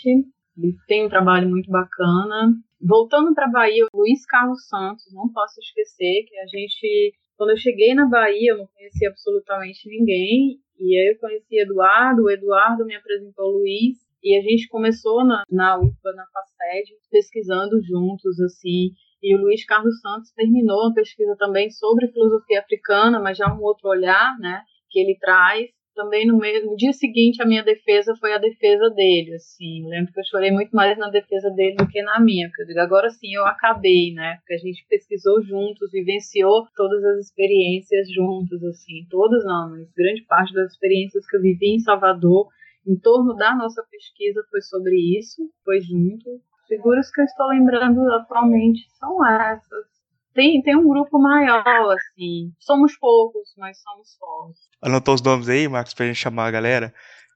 [0.57, 2.53] Ele tem um trabalho muito bacana.
[2.79, 7.57] Voltando para a Bahia, Luiz Carlos Santos, não posso esquecer que a gente, quando eu
[7.57, 12.85] cheguei na Bahia, eu não conhecia absolutamente ninguém, e aí eu conheci Eduardo, o Eduardo
[12.85, 18.39] me apresentou o Luiz, E a gente começou na, na UFBA, na FACED, pesquisando juntos,
[18.39, 23.53] assim, e o Luiz Carlos Santos terminou uma pesquisa também sobre filosofia africana, mas já
[23.53, 25.69] um outro olhar, né, que ele traz.
[25.93, 29.83] Também no, mesmo, no dia seguinte a minha defesa foi a defesa dele, assim.
[29.83, 32.63] Eu lembro que eu chorei muito mais na defesa dele do que na minha, porque
[32.63, 34.37] eu digo, agora sim eu acabei, né?
[34.37, 39.05] Porque a gente pesquisou juntos, vivenciou todas as experiências juntos, assim.
[39.09, 42.47] Todas não, mas grande parte das experiências que eu vivi em Salvador
[42.87, 46.41] em torno da nossa pesquisa foi sobre isso, foi junto.
[46.67, 49.90] Figuras que eu estou lembrando atualmente são essas.
[50.33, 51.63] Tem, tem um grupo maior,
[51.93, 52.51] assim.
[52.59, 54.61] Somos poucos, mas somos fortes.
[54.81, 56.93] Anotou os nomes aí, Marcos, pra gente chamar a galera?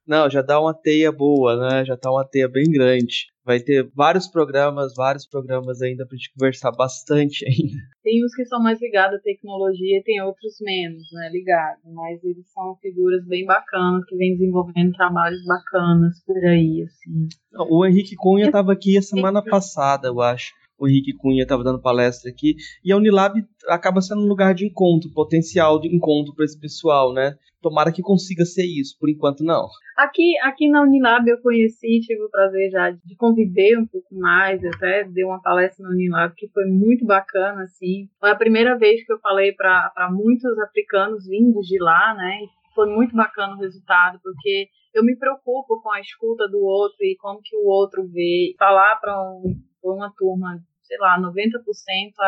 [0.08, 1.84] Não, já dá uma teia boa, né?
[1.84, 3.28] Já tá uma teia bem grande.
[3.44, 7.82] Vai ter vários programas, vários programas ainda pra gente conversar bastante ainda.
[8.04, 11.30] Tem uns que são mais ligados à tecnologia e tem outros menos, né?
[11.32, 11.82] Ligados.
[11.86, 17.28] Mas eles são figuras bem bacanas, que vêm desenvolvendo trabalhos bacanas por aí, assim.
[17.68, 21.82] O Henrique Cunha estava aqui a semana passada, eu acho o Henrique Cunha estava dando
[21.82, 23.34] palestra aqui, e a Unilab
[23.68, 27.36] acaba sendo um lugar de encontro, potencial de encontro para esse pessoal, né?
[27.62, 29.68] Tomara que consiga ser isso, por enquanto não.
[29.98, 34.64] Aqui, aqui na Unilab eu conheci, tive o prazer já de conviver um pouco mais,
[34.64, 38.08] até dei uma palestra na Unilab que foi muito bacana, assim.
[38.20, 42.40] Foi a primeira vez que eu falei para muitos africanos vindos de lá, né?
[42.76, 47.16] Foi muito bacana o resultado, porque eu me preocupo com a escuta do outro e
[47.18, 48.54] como que o outro vê.
[48.60, 49.56] Falar para um,
[49.94, 51.52] uma turma, sei lá, 90%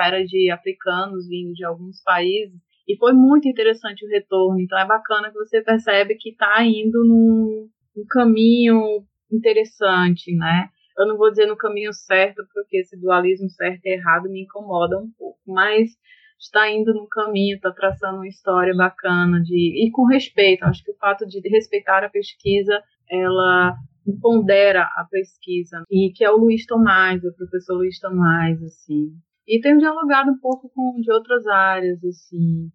[0.04, 2.60] era de africanos vindo de alguns países.
[2.88, 4.60] E foi muito interessante o retorno.
[4.60, 10.70] Então é bacana que você percebe que está indo num, num caminho interessante, né?
[10.98, 14.98] Eu não vou dizer no caminho certo, porque esse dualismo certo e errado me incomoda
[14.98, 15.92] um pouco, mas
[16.40, 20.64] está indo no caminho, está traçando uma história bacana de e com respeito.
[20.64, 23.76] Acho que o fato de respeitar a pesquisa, ela
[24.14, 29.12] pondera a pesquisa e que é o Luiz Tomás, o professor Luiz Tomás, assim.
[29.48, 32.70] E tenho dialogado um pouco com de outras áreas, assim.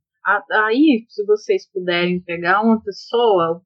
[0.50, 3.60] Aí, se vocês puderem pegar uma pessoa,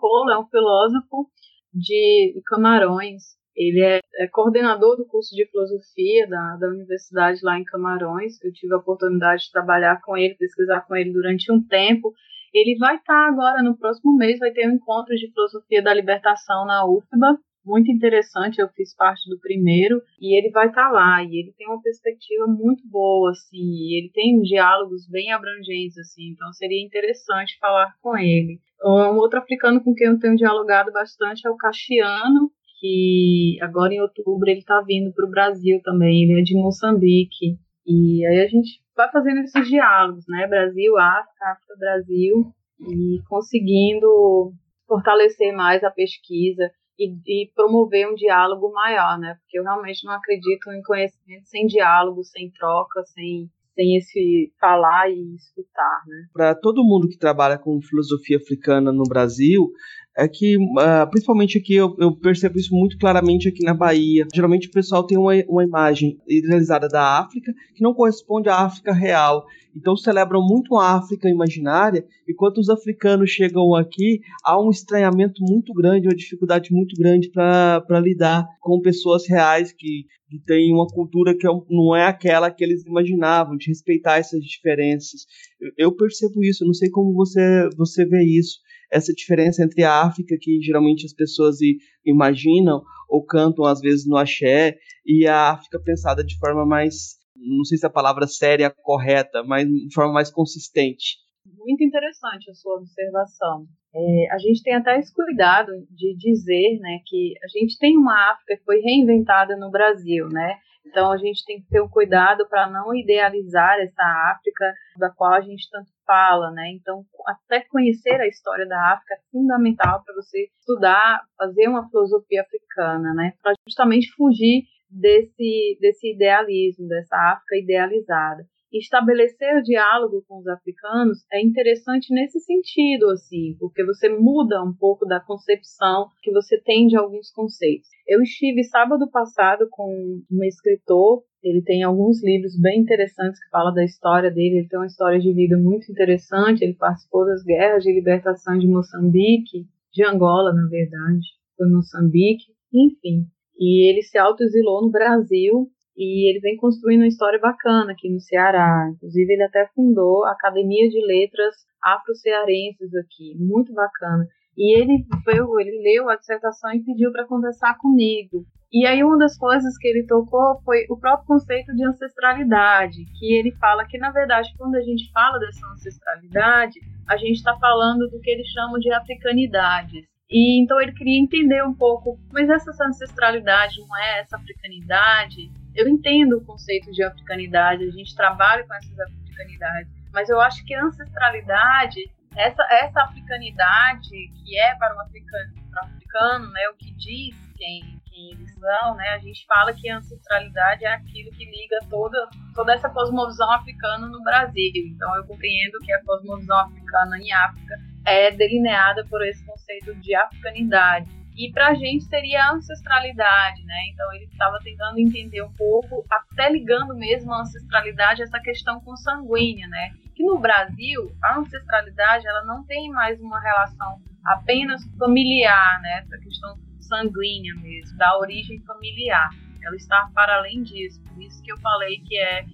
[0.00, 1.30] Cola, é um filósofo
[1.72, 3.22] de Camarões.
[3.54, 8.42] Ele é, é, coordenador do curso de filosofia da, da universidade lá em Camarões.
[8.42, 12.12] Eu tive a oportunidade de trabalhar com ele, pesquisar com ele durante um tempo.
[12.52, 15.94] Ele vai estar tá agora, no próximo mês, vai ter um encontro de filosofia da
[15.94, 20.90] libertação na UFBA, muito interessante, eu fiz parte do primeiro, e ele vai estar tá
[20.90, 26.30] lá, e ele tem uma perspectiva muito boa, assim, ele tem diálogos bem abrangentes, assim,
[26.30, 28.60] então seria interessante falar com ele.
[28.84, 32.50] Um outro africano com quem eu tenho dialogado bastante é o Caxiano,
[32.80, 37.56] que agora em outubro ele está vindo para o Brasil também, ele é de Moçambique,
[37.86, 40.46] e aí a gente vai fazendo esses diálogos, né?
[40.46, 44.52] Brasil, África, África, Brasil, e conseguindo
[44.86, 49.36] fortalecer mais a pesquisa e, e, promover um diálogo maior, né?
[49.40, 55.10] Porque eu realmente não acredito em conhecimento sem diálogo, sem troca, sem, sem esse falar
[55.10, 56.26] e escutar, né?
[56.32, 59.70] Para todo mundo que trabalha com filosofia africana no Brasil,
[60.16, 64.26] é que, uh, principalmente aqui, eu, eu, percebo isso muito claramente aqui na Bahia.
[64.34, 68.92] Geralmente o pessoal tem uma, uma imagem idealizada da África que não corresponde à África
[68.92, 69.44] real.
[69.74, 75.42] Então celebram muito a África imaginária, e quando os africanos chegam aqui, há um estranhamento
[75.42, 80.86] muito grande, uma dificuldade muito grande para lidar com pessoas reais que, que têm uma
[80.86, 85.22] cultura que é não é aquela que eles imaginavam, de respeitar essas diferenças.
[85.58, 88.58] Eu, eu percebo isso, eu não sei como você, você vê isso
[88.92, 91.56] essa diferença entre a África, que geralmente as pessoas
[92.04, 97.64] imaginam ou cantam às vezes no axé, e a África pensada de forma mais, não
[97.64, 101.16] sei se a palavra séria é correta, mas de forma mais consistente.
[101.58, 103.66] Muito interessante a sua observação.
[103.94, 108.32] É, a gente tem até esse cuidado de dizer né, que a gente tem uma
[108.32, 110.56] África que foi reinventada no Brasil, né?
[110.84, 114.02] Então a gente tem que ter um cuidado para não idealizar essa
[114.32, 116.70] África da qual a gente tanto fala, né?
[116.72, 122.42] Então até conhecer a história da África é fundamental para você estudar, fazer uma filosofia
[122.42, 123.32] africana, né?
[123.42, 128.44] Para justamente fugir desse desse idealismo, dessa África idealizada
[128.78, 134.72] estabelecer o diálogo com os africanos é interessante nesse sentido, assim, porque você muda um
[134.72, 137.88] pouco da concepção que você tem de alguns conceitos.
[138.06, 143.74] Eu estive sábado passado com um escritor, ele tem alguns livros bem interessantes que falam
[143.74, 147.82] da história dele, ele tem uma história de vida muito interessante, ele participou das guerras
[147.82, 153.26] de libertação de Moçambique, de Angola, na verdade, foi Moçambique, enfim.
[153.58, 155.68] E ele se autoexilou no Brasil
[156.02, 158.90] e ele vem construindo uma história bacana aqui no Ceará.
[158.94, 164.26] Inclusive, ele até fundou a Academia de Letras Afro-Cearenses aqui, muito bacana.
[164.56, 168.44] E ele veio, ele leu a dissertação e pediu para conversar comigo.
[168.72, 173.34] E aí uma das coisas que ele tocou foi o próprio conceito de ancestralidade, que
[173.34, 178.08] ele fala que na verdade quando a gente fala dessa ancestralidade, a gente está falando
[178.08, 180.06] do que ele chama de africanidades.
[180.30, 185.50] E então ele queria entender um pouco, mas essa ancestralidade não é essa africanidade?
[185.74, 190.64] Eu entendo o conceito de africanidade, a gente trabalha com essas africanidades, mas eu acho
[190.64, 196.76] que ancestralidade essa, essa africanidade que é para o africano, para o africano né, o
[196.76, 201.30] que diz quem, quem eles são, né, a gente fala que a ancestralidade é aquilo
[201.32, 204.72] que liga toda, toda essa cosmovisão africana no Brasil.
[204.74, 207.74] Então eu compreendo que a cosmovisão africana em África
[208.06, 211.21] é delineada por esse conceito de africanidade.
[211.36, 213.88] E para a gente seria a ancestralidade, né?
[213.92, 218.80] Então ele estava tentando entender um pouco, até ligando mesmo a ancestralidade a essa questão
[218.80, 219.92] consanguínea, né?
[220.14, 225.98] que no Brasil a ancestralidade ela não tem mais uma relação apenas familiar, né?
[225.98, 229.30] Essa questão sanguínea mesmo, da origem familiar.
[229.62, 231.02] Ela está para além disso.
[231.04, 232.44] Por isso que eu falei que é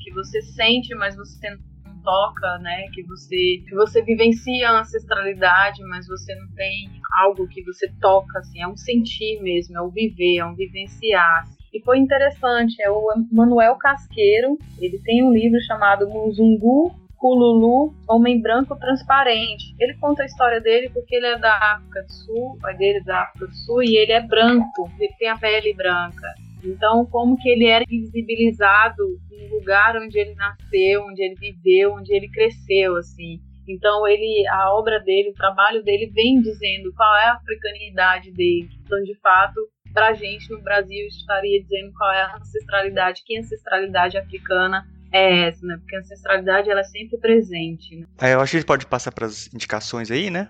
[0.00, 1.58] que você sente, mas você
[2.06, 2.86] toca, né?
[2.94, 6.88] Que você que você vivencia a ancestralidade, mas você não tem
[7.18, 8.62] algo que você toca, assim.
[8.62, 11.44] É um sentir mesmo, é o viver, é um vivenciar.
[11.74, 18.40] E foi interessante, é o Manuel Casqueiro, ele tem um livro chamado Muzungu Kululu, homem
[18.40, 19.74] branco transparente.
[19.80, 22.98] Ele conta a história dele porque ele é da África do Sul, o pai dele
[22.98, 26.34] é da África do Sul, e ele é branco, ele tem a pele branca.
[26.66, 32.14] Então, como que ele era invisibilizado no lugar onde ele nasceu, onde ele viveu, onde
[32.14, 33.40] ele cresceu, assim.
[33.68, 38.68] Então, ele, a obra dele, o trabalho dele vem dizendo qual é a africanidade dele.
[38.84, 39.60] Então, de fato,
[39.92, 45.48] para a gente no Brasil estaria dizendo qual é a ancestralidade, que ancestralidade africana é
[45.48, 45.76] essa, né?
[45.78, 47.96] Porque a ancestralidade ela é sempre presente.
[47.96, 48.06] Né?
[48.20, 50.48] É, eu acho que a gente pode passar para as indicações aí, né?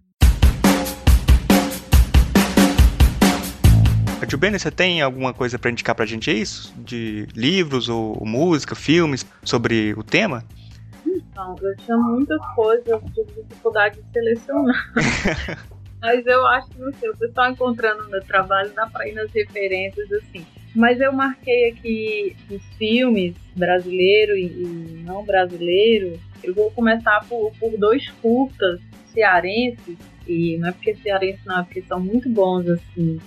[4.29, 6.75] Jubene, você tem alguma coisa para indicar para a gente é isso?
[6.79, 10.43] De livros ou música, filmes sobre o tema?
[11.07, 14.93] Então, eu tinha muitas coisas, eu tive dificuldade de selecionar.
[16.01, 19.12] Mas eu acho que, não sei, o pessoal encontrando no meu trabalho dá para ir
[19.12, 20.47] nas referências, assim.
[20.75, 26.19] Mas eu marquei aqui os filmes brasileiro e, e não brasileiro.
[26.43, 28.81] Eu vou começar por, por dois curtas
[29.12, 29.97] cearenses,
[30.27, 33.19] e não é porque cearense não, é porque são muito bons assim.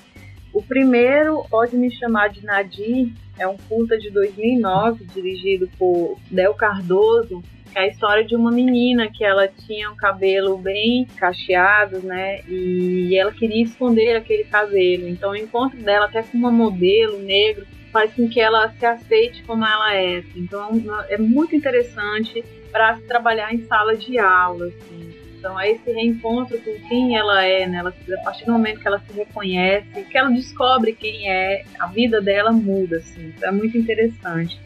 [0.53, 6.53] O primeiro, Pode Me Chamar de Nadir, é um curta de 2009, dirigido por Del
[6.53, 7.43] Cardoso,
[7.75, 12.41] é a história de uma menina que ela tinha um cabelo bem cacheado, né?
[12.47, 15.07] E ela queria esconder aquele cabelo.
[15.07, 19.43] Então o encontro dela até com uma modelo negro faz com que ela se aceite
[19.43, 20.23] como ela é.
[20.35, 24.67] Então é muito interessante para se trabalhar em sala de aula.
[24.67, 25.08] Assim.
[25.39, 27.77] Então é esse reencontro com quem ela é, né?
[27.77, 31.87] Ela, a partir do momento que ela se reconhece, que ela descobre quem é, a
[31.87, 33.33] vida dela muda, assim.
[33.35, 34.59] Então é muito interessante.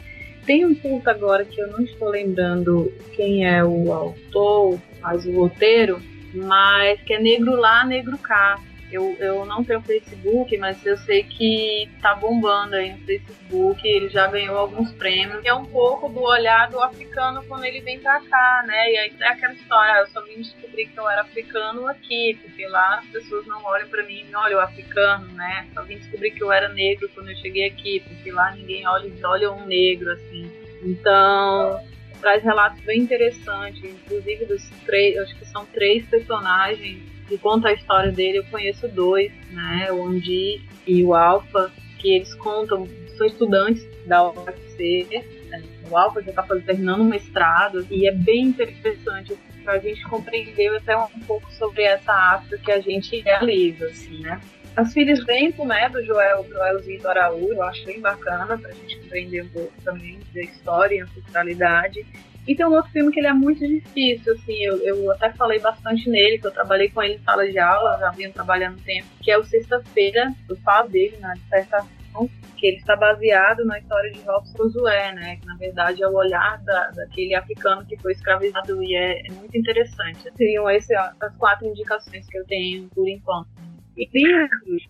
[0.45, 5.31] Tem um curto agora que eu não estou lembrando quem é o autor, faz o
[5.31, 6.01] roteiro,
[6.33, 8.59] mas que é Negro Lá, Negro Cá.
[8.93, 14.07] Eu, eu não tenho Facebook, mas eu sei que tá bombando aí no Facebook, ele
[14.09, 15.43] já ganhou alguns prêmios.
[15.43, 18.91] É um pouco do olhar do africano quando ele vem pra cá, né?
[18.91, 22.67] E aí é aquela história, eu só vim descobrir que eu era africano aqui, porque
[22.67, 25.67] lá as pessoas não olham para mim e olham o africano, né?
[25.73, 29.11] Só vim descobrir que eu era negro quando eu cheguei aqui, porque lá ninguém olha,
[29.23, 30.51] olha um negro, assim.
[30.83, 31.83] Então,
[32.21, 37.73] traz relatos bem interessantes, inclusive dos três, acho que são três personagens que conta a
[37.73, 39.91] história dele, eu conheço dois, né?
[39.91, 45.07] O Andi e o Alfa, que eles contam, são estudantes da UFC,
[45.49, 45.63] né?
[45.89, 50.75] o Alfa já está terminando um mestrado, e é bem interessante para a gente compreender
[50.75, 54.39] até um pouco sobre essa África que a gente realiza, assim, né?
[54.75, 58.99] As Filhas Vento, né, do Joel, Joelzinho Araújo, eu acho bem bacana para a gente
[58.99, 62.05] compreender um pouco também da história e ancestralidade.
[62.47, 65.59] E tem um outro filme que ele é muito difícil, assim, eu, eu até falei
[65.59, 69.07] bastante nele, que eu trabalhei com ele em sala de aula, já vinha trabalhando tempo,
[69.21, 74.11] que é o Sexta-feira, eu falo dele na dissertação, que ele está baseado na história
[74.11, 78.11] de Robson Josué, né, que na verdade é o olhar da, daquele africano que foi
[78.11, 80.31] escravizado e é, é muito interessante.
[80.35, 83.49] Seriam essas as quatro indicações que eu tenho por enquanto.
[83.97, 84.07] E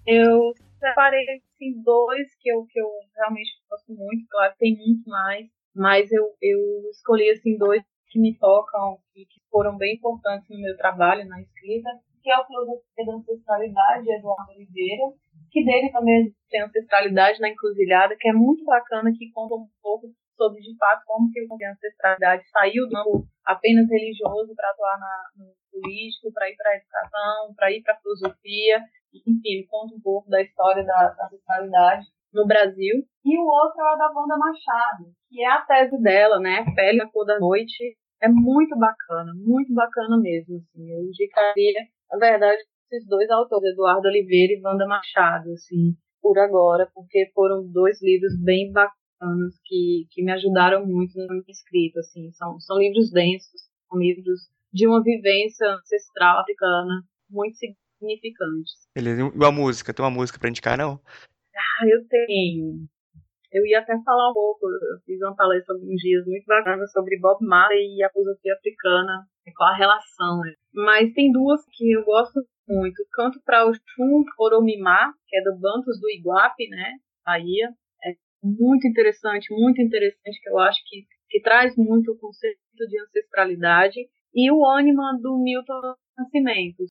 [0.06, 5.48] eu separei assim, dois que eu, que eu realmente gosto muito, claro, tem muito mais,
[5.76, 6.60] mas eu, eu
[6.92, 11.42] escolhi assim dois que me tocam e que foram bem importantes no meu trabalho na
[11.42, 11.90] escrita,
[12.22, 15.04] que é o Filosofia da Ancestralidade, de Eduardo Oliveira,
[15.52, 20.08] que dele também tem Ancestralidade na Encruzilhada, que é muito bacana, que conta um pouco
[20.38, 25.30] sobre, de fato, como que a ancestralidade saiu do campo apenas religioso para atuar na,
[25.38, 28.82] no político, para ir para a educação, para ir para a filosofia.
[29.14, 33.04] Enfim, ele conta um pouco da história da, da sexualidade no Brasil.
[33.26, 36.66] E o outro é o da Wanda Machado, que é a tese dela, né?
[36.76, 37.96] Pele a cor da noite.
[38.22, 40.58] É muito bacana, muito bacana mesmo.
[40.58, 40.90] Assim.
[40.90, 41.80] Eu indicaria,
[42.12, 42.62] na verdade,
[42.92, 48.34] esses dois autores, Eduardo Oliveira e Wanda Machado, assim, por agora, porque foram dois livros
[48.42, 52.32] bem bacanas que, que me ajudaram muito na minha escrita, assim.
[52.32, 58.88] São, são livros densos, são livros de uma vivência ancestral africana muito significantes.
[58.96, 59.22] Beleza.
[59.22, 59.94] E a música?
[59.94, 61.00] Tem uma música para indicar, não?
[61.56, 62.88] Ah, eu tenho.
[63.52, 67.20] Eu ia até falar um pouco, eu fiz uma palestra alguns dias muito bacana sobre
[67.20, 70.40] Bob Marley e a filosofia africana, qual a relação.
[70.40, 70.54] Né?
[70.74, 73.06] Mas tem duas que eu gosto muito.
[73.14, 76.94] Canto para o Chum Oromimá, que é do Bantos do Iguape, né,
[77.24, 77.70] Bahia.
[78.04, 83.02] É muito interessante, muito interessante, que eu acho que, que traz muito o conceito de
[83.02, 84.00] ancestralidade.
[84.34, 86.86] E o ânima do Milton Nascimento.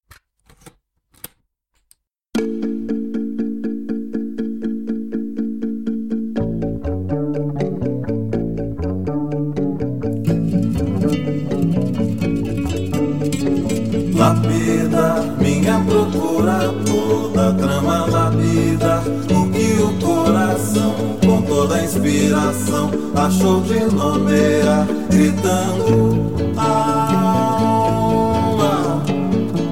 [14.22, 19.02] Lapida, minha procura toda trama lapida
[19.34, 20.94] O que o coração,
[21.26, 27.82] com toda a inspiração Achou de nomear, gritando alma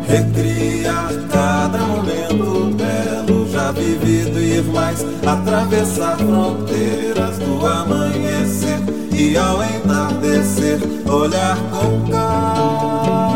[0.09, 8.81] Recriar cada momento belo já vivido Ir mais, atravessar fronteiras do amanhecer
[9.13, 13.30] E ao entardecer, olhar com calma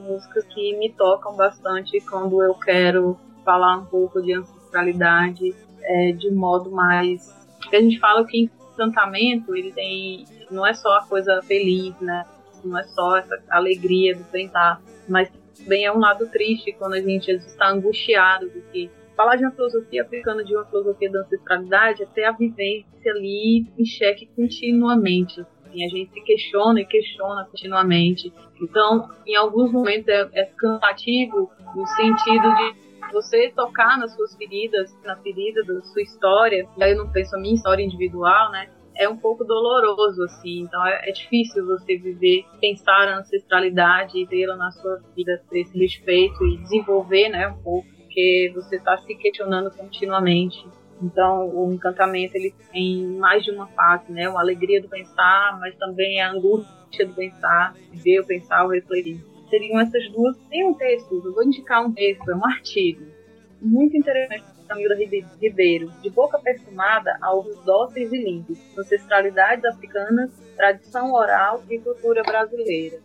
[0.00, 6.30] músicas que me tocam bastante quando eu quero falar um pouco de ancestralidade é, de
[6.30, 7.30] modo mais.
[7.60, 10.24] Porque a gente fala que encantamento ele tem.
[10.50, 12.24] não é só a coisa feliz, né?
[12.64, 17.00] Não é só essa alegria do tentar, mas também é um lado triste quando a
[17.00, 22.02] gente está angustiado do que falar de uma filosofia africana, de uma filosofia da ancestralidade,
[22.02, 27.44] é ter a vivência ali em xeque continuamente assim, a gente se questiona e questiona
[27.46, 28.32] continuamente.
[28.60, 34.94] Então, em alguns momentos é, é cansativo no sentido de você tocar nas suas feridas,
[35.04, 38.70] na ferida da sua história, e aí eu não penso a minha história individual, né?
[38.94, 44.26] É um pouco doloroso, assim, então é, é difícil você viver, pensar a ancestralidade e
[44.26, 48.98] tê-la na sua vida, ter esse respeito e desenvolver, né, um pouco, porque você está
[48.98, 50.62] se questionando continuamente.
[51.02, 54.28] Então, o encantamento ele tem mais de uma fase, né?
[54.28, 59.20] Uma alegria do pensar, mas também a angústia do pensar, ver o pensar, o refletir.
[59.50, 60.36] Seriam essas duas.
[60.48, 63.04] Tem um texto, eu vou indicar um texto, é um artigo
[63.62, 64.94] muito interessante da Camila
[65.40, 72.22] Ribeiro, de boca perfumada a ovos dóceis e limpos, ancestralidades africanas, tradição oral e cultura
[72.22, 72.98] brasileira.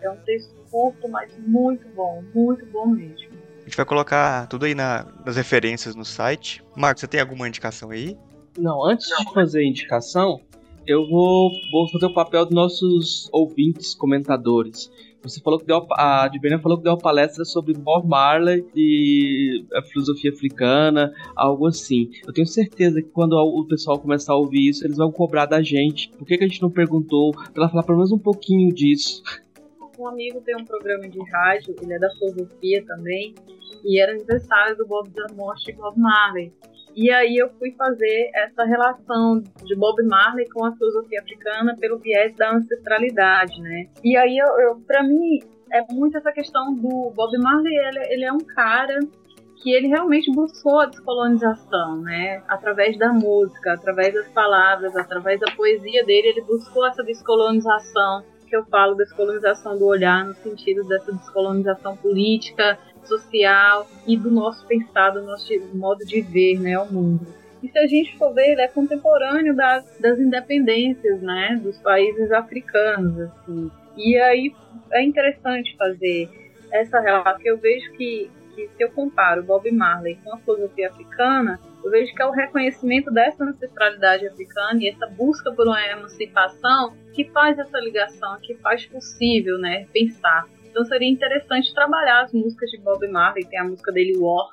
[0.00, 3.33] É um texto curto, mas muito bom, muito bom mesmo.
[3.64, 6.62] A gente vai colocar tudo aí na, nas referências no site.
[6.76, 8.14] Marcos, você tem alguma indicação aí?
[8.58, 10.38] Não, antes de fazer a indicação,
[10.86, 14.90] eu vou, vou fazer o papel dos nossos ouvintes, comentadores.
[15.22, 19.64] Você falou que deu a Adbenia falou que deu uma palestra sobre Bob Marley e
[19.72, 22.10] a filosofia africana, algo assim.
[22.26, 25.62] Eu tenho certeza que quando o pessoal começar a ouvir isso, eles vão cobrar da
[25.62, 26.10] gente.
[26.10, 29.22] Por que, que a gente não perguntou para ela falar pelo menos um pouquinho disso?
[30.02, 33.34] Um amigo tem um programa de rádio, ele é da filosofia também,
[33.84, 36.52] e era aniversário do Bob morte de Bob Marley.
[36.96, 41.98] E aí eu fui fazer essa relação de Bob Marley com a filosofia africana pelo
[41.98, 43.88] viés da ancestralidade, né?
[44.02, 45.40] E aí, eu, eu para mim,
[45.72, 49.00] é muito essa questão do Bob Marley, ele, ele é um cara
[49.60, 52.42] que ele realmente buscou a descolonização, né?
[52.46, 58.22] Através da música, através das palavras, através da poesia dele, ele buscou essa descolonização
[58.54, 64.64] que eu falo descolonização do olhar no sentido dessa descolonização política, social e do nosso
[64.64, 67.26] pensar, do nosso modo de ver né, o mundo.
[67.60, 72.30] E se a gente for ver, ele é contemporâneo das, das independências né, dos países
[72.30, 73.18] africanos.
[73.18, 73.70] Assim.
[73.96, 74.54] E aí
[74.92, 76.28] é interessante fazer
[76.70, 80.90] essa relação, porque eu vejo que, que se eu comparo Bob Marley com a filosofia
[80.90, 85.86] africana, eu vejo que é o reconhecimento dessa ancestralidade africana e essa busca por uma
[85.86, 90.48] emancipação que faz essa ligação, que faz possível, né, pensar.
[90.64, 94.48] Então seria interessante trabalhar as músicas de Bob Marley, tem a música dele War.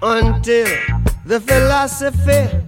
[0.00, 0.64] Until
[1.26, 2.67] the philosophy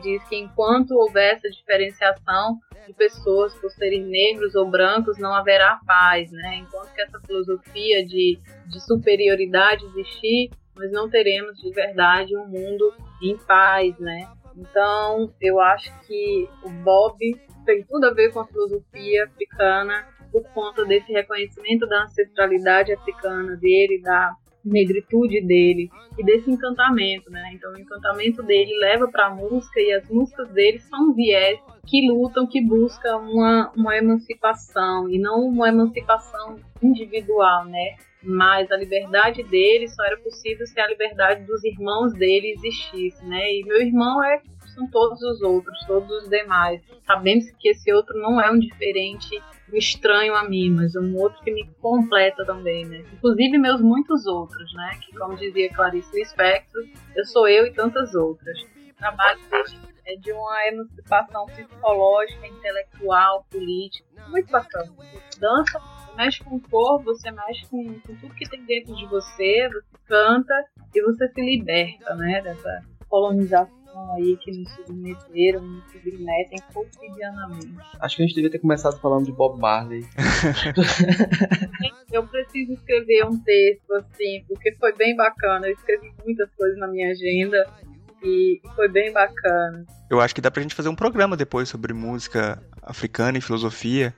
[0.00, 5.78] Diz que enquanto houver essa diferenciação de pessoas por serem negros ou brancos, não haverá
[5.86, 6.56] paz, né?
[6.56, 12.92] Enquanto que essa filosofia de, de superioridade existir, nós não teremos de verdade um mundo
[13.22, 14.28] em paz, né?
[14.56, 17.18] Então, eu acho que o Bob
[17.64, 23.56] tem tudo a ver com a filosofia africana por conta desse reconhecimento da ancestralidade africana
[23.56, 24.34] dele, da
[24.64, 27.50] negritude dele e desse encantamento, né?
[27.54, 32.08] Então o encantamento dele leva para a música e as músicas dele são viés que
[32.08, 37.96] lutam, que buscam uma, uma emancipação e não uma emancipação individual, né?
[38.22, 43.54] Mas a liberdade dele só era possível se a liberdade dos irmãos dele existisse, né?
[43.54, 44.42] E meu irmão é
[44.74, 46.80] são todos os outros, todos os demais.
[47.06, 49.42] Sabemos que esse outro não é um diferente
[49.74, 53.04] estranho a mim, mas um outro que me completa também, né?
[53.12, 54.98] Inclusive meus muitos outros, né?
[55.02, 56.82] Que como dizia Clarice Lispector,
[57.14, 58.60] eu sou eu e tantas outras.
[58.62, 59.40] O trabalho
[60.06, 64.90] é de uma emancipação psicológica, intelectual, política, muito bacana.
[64.96, 68.94] Você dança, você mexe com o corpo, você mexe com, com tudo que tem dentro
[68.94, 70.54] de você, você canta
[70.94, 72.40] e você se liberta, né?
[72.42, 73.79] Dessa colonização
[74.14, 77.74] aí que nos submeteram, nos submetem cotidianamente.
[78.00, 80.04] Acho que a gente devia ter começado falando de Bob Marley.
[82.12, 85.66] eu preciso escrever um texto assim, porque foi bem bacana.
[85.66, 87.66] Eu escrevi muitas coisas na minha agenda
[88.22, 89.84] e foi bem bacana.
[90.10, 94.14] Eu acho que dá pra gente fazer um programa depois sobre música africana e filosofia.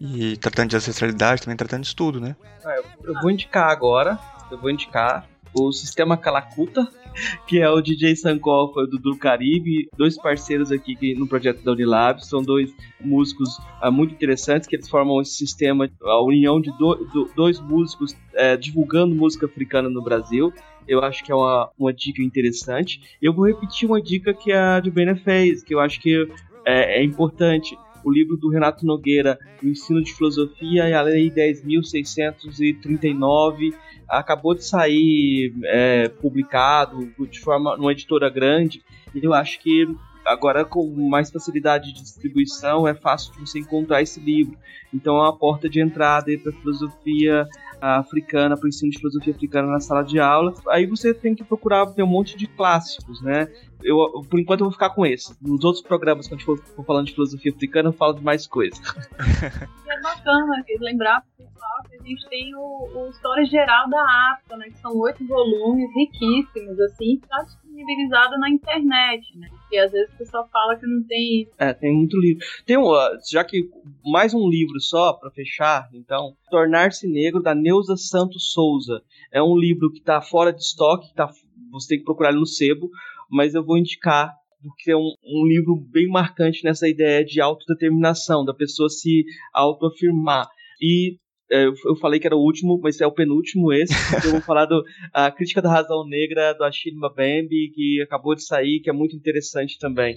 [0.00, 2.34] E tratando de ancestralidade, também tratando de tudo, né?
[2.64, 4.18] Ah, eu vou indicar agora,
[4.50, 6.86] eu vou indicar o Sistema Calacuta,
[7.46, 11.72] que é o DJ Sankofa e o Dudu Caribe, dois parceiros aqui no projeto da
[11.72, 16.70] Unilab, são dois músicos uh, muito interessantes, que eles formam esse sistema, a união de
[16.78, 20.52] do, do, dois músicos uh, divulgando música africana no Brasil.
[20.88, 23.16] Eu acho que é uma, uma dica interessante.
[23.20, 26.28] Eu vou repetir uma dica que a Jubena fez, que eu acho que
[26.66, 31.30] é, é importante o livro do Renato Nogueira, O Ensino de Filosofia e a Lei
[31.30, 33.72] 10.639,
[34.08, 38.82] acabou de sair é, publicado de forma numa editora grande.
[39.14, 39.86] E eu acho que
[40.24, 44.56] agora com mais facilidade de distribuição é fácil de você encontrar esse livro.
[44.92, 47.48] Então é uma porta de entrada para a filosofia
[47.80, 50.54] africana, para o ensino de filosofia africana na sala de aula.
[50.68, 53.48] Aí você tem que procurar ter um monte de clássicos, né?
[53.82, 55.36] Eu, por enquanto eu vou ficar com esse.
[55.42, 58.22] Nos outros programas, quando a gente for, for falando de filosofia africana, eu falo de
[58.22, 58.78] mais coisas.
[59.88, 61.24] é bacana lembrar
[61.62, 64.02] pessoal que a gente tem o, o História Geral da
[64.32, 64.66] África, né?
[64.66, 69.48] Que são oito volumes riquíssimos, assim, está disponibilizado na internet, né?
[69.50, 71.48] Porque às vezes o pessoal fala que não tem.
[71.58, 72.44] É, tem muito livro.
[72.66, 72.92] Tem um,
[73.30, 73.68] já que
[74.04, 79.02] mais um livro só para fechar, então, Tornar-se Negro da Neuza Santos Souza.
[79.30, 81.30] É um livro que está fora de estoque, tá,
[81.70, 82.90] você tem que procurar ele no sebo,
[83.32, 88.44] mas eu vou indicar porque é um, um, livro bem marcante nessa ideia de autodeterminação,
[88.44, 90.46] da pessoa se autoafirmar.
[90.80, 91.16] E
[91.50, 93.92] é, eu falei que era o último, mas é o penúltimo esse.
[94.24, 98.44] eu vou falar do a Crítica da Razão Negra do Achille Mbembe, que acabou de
[98.44, 100.16] sair, que é muito interessante também.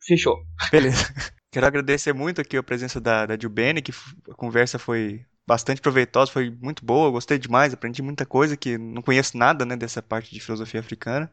[0.00, 0.36] Fechou.
[0.70, 1.12] Beleza.
[1.52, 3.90] Quero agradecer muito aqui a presença da, da Gilbene, que
[4.30, 9.02] a conversa foi bastante proveitosa, foi muito boa, gostei demais, aprendi muita coisa que não
[9.02, 11.28] conheço nada né, dessa parte de filosofia africana.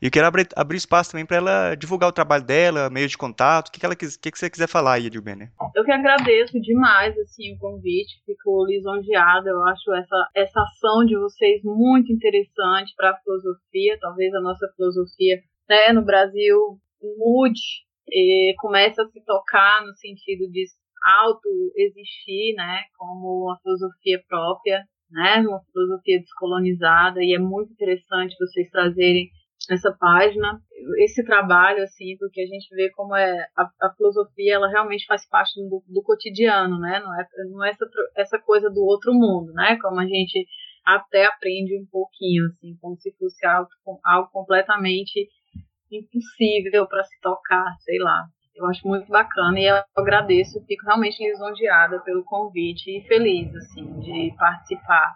[0.00, 3.18] E eu quero abrir, abrir espaço também para ela divulgar o trabalho dela, meio de
[3.18, 5.50] contato, o que, que, ela, que, que você quiser falar aí, Edilbene.
[5.76, 11.14] Eu que agradeço demais assim, o convite, fico lisonjeada, eu acho essa, essa ação de
[11.18, 15.38] vocês muito interessante para a filosofia, talvez a nossa filosofia
[15.68, 16.56] né, no Brasil
[17.18, 17.60] mude
[18.08, 20.64] e comece a se tocar no sentido de
[21.04, 28.70] auto-existir, né, como uma filosofia própria, né, uma filosofia descolonizada, e é muito interessante vocês
[28.70, 29.28] trazerem
[29.70, 30.60] nessa página.
[30.98, 35.26] Esse trabalho assim porque a gente vê como é a, a filosofia ela realmente faz
[35.28, 37.00] parte do, do, cotidiano né?
[37.00, 39.78] Não é não é essa, essa coisa do outro mundo né?
[39.80, 40.46] Como a gente
[40.84, 43.68] até aprende um pouquinho assim como se fosse algo,
[44.04, 45.28] algo completamente
[45.92, 48.26] impossível para se tocar sei lá.
[48.56, 54.00] Eu acho muito bacana e eu agradeço fico realmente lisonjeada pelo convite e feliz assim
[54.00, 55.14] de participar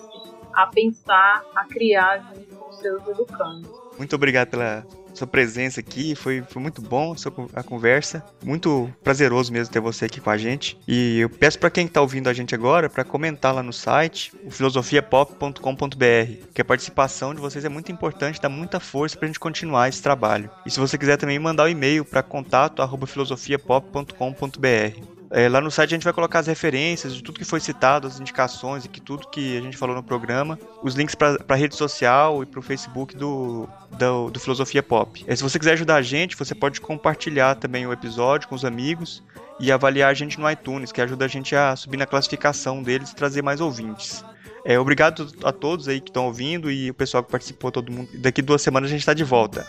[0.54, 3.70] a pensar, a criar junto com os seus educandos.
[3.98, 7.14] Muito obrigado pela sua presença aqui, foi, foi muito bom
[7.54, 10.78] a conversa, muito prazeroso mesmo ter você aqui com a gente.
[10.88, 14.32] E eu peço para quem está ouvindo a gente agora para comentar lá no site,
[14.44, 19.28] o filosofiapop.com.br, que a participação de vocês é muito importante, dá muita força para a
[19.28, 20.50] gente continuar esse trabalho.
[20.64, 25.21] E se você quiser também mandar o um e-mail para contato@filosofiapop.com.br.
[25.34, 28.06] É, lá no site a gente vai colocar as referências de tudo que foi citado,
[28.06, 31.54] as indicações e que tudo que a gente falou no programa, os links para a
[31.54, 33.66] rede social e para o Facebook do,
[33.98, 35.24] do, do, Filosofia Pop.
[35.26, 38.62] É, se você quiser ajudar a gente, você pode compartilhar também o episódio com os
[38.62, 39.22] amigos
[39.58, 43.10] e avaliar a gente no iTunes, que ajuda a gente a subir na classificação deles
[43.10, 44.22] e trazer mais ouvintes.
[44.66, 48.08] É, obrigado a todos aí que estão ouvindo e o pessoal que participou, todo mundo.
[48.14, 49.66] Daqui duas semanas a gente está de volta.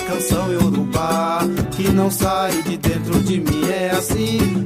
[0.00, 1.40] Canção Yorubá
[1.72, 3.68] que não sai de dentro de mim.
[3.70, 4.65] É assim.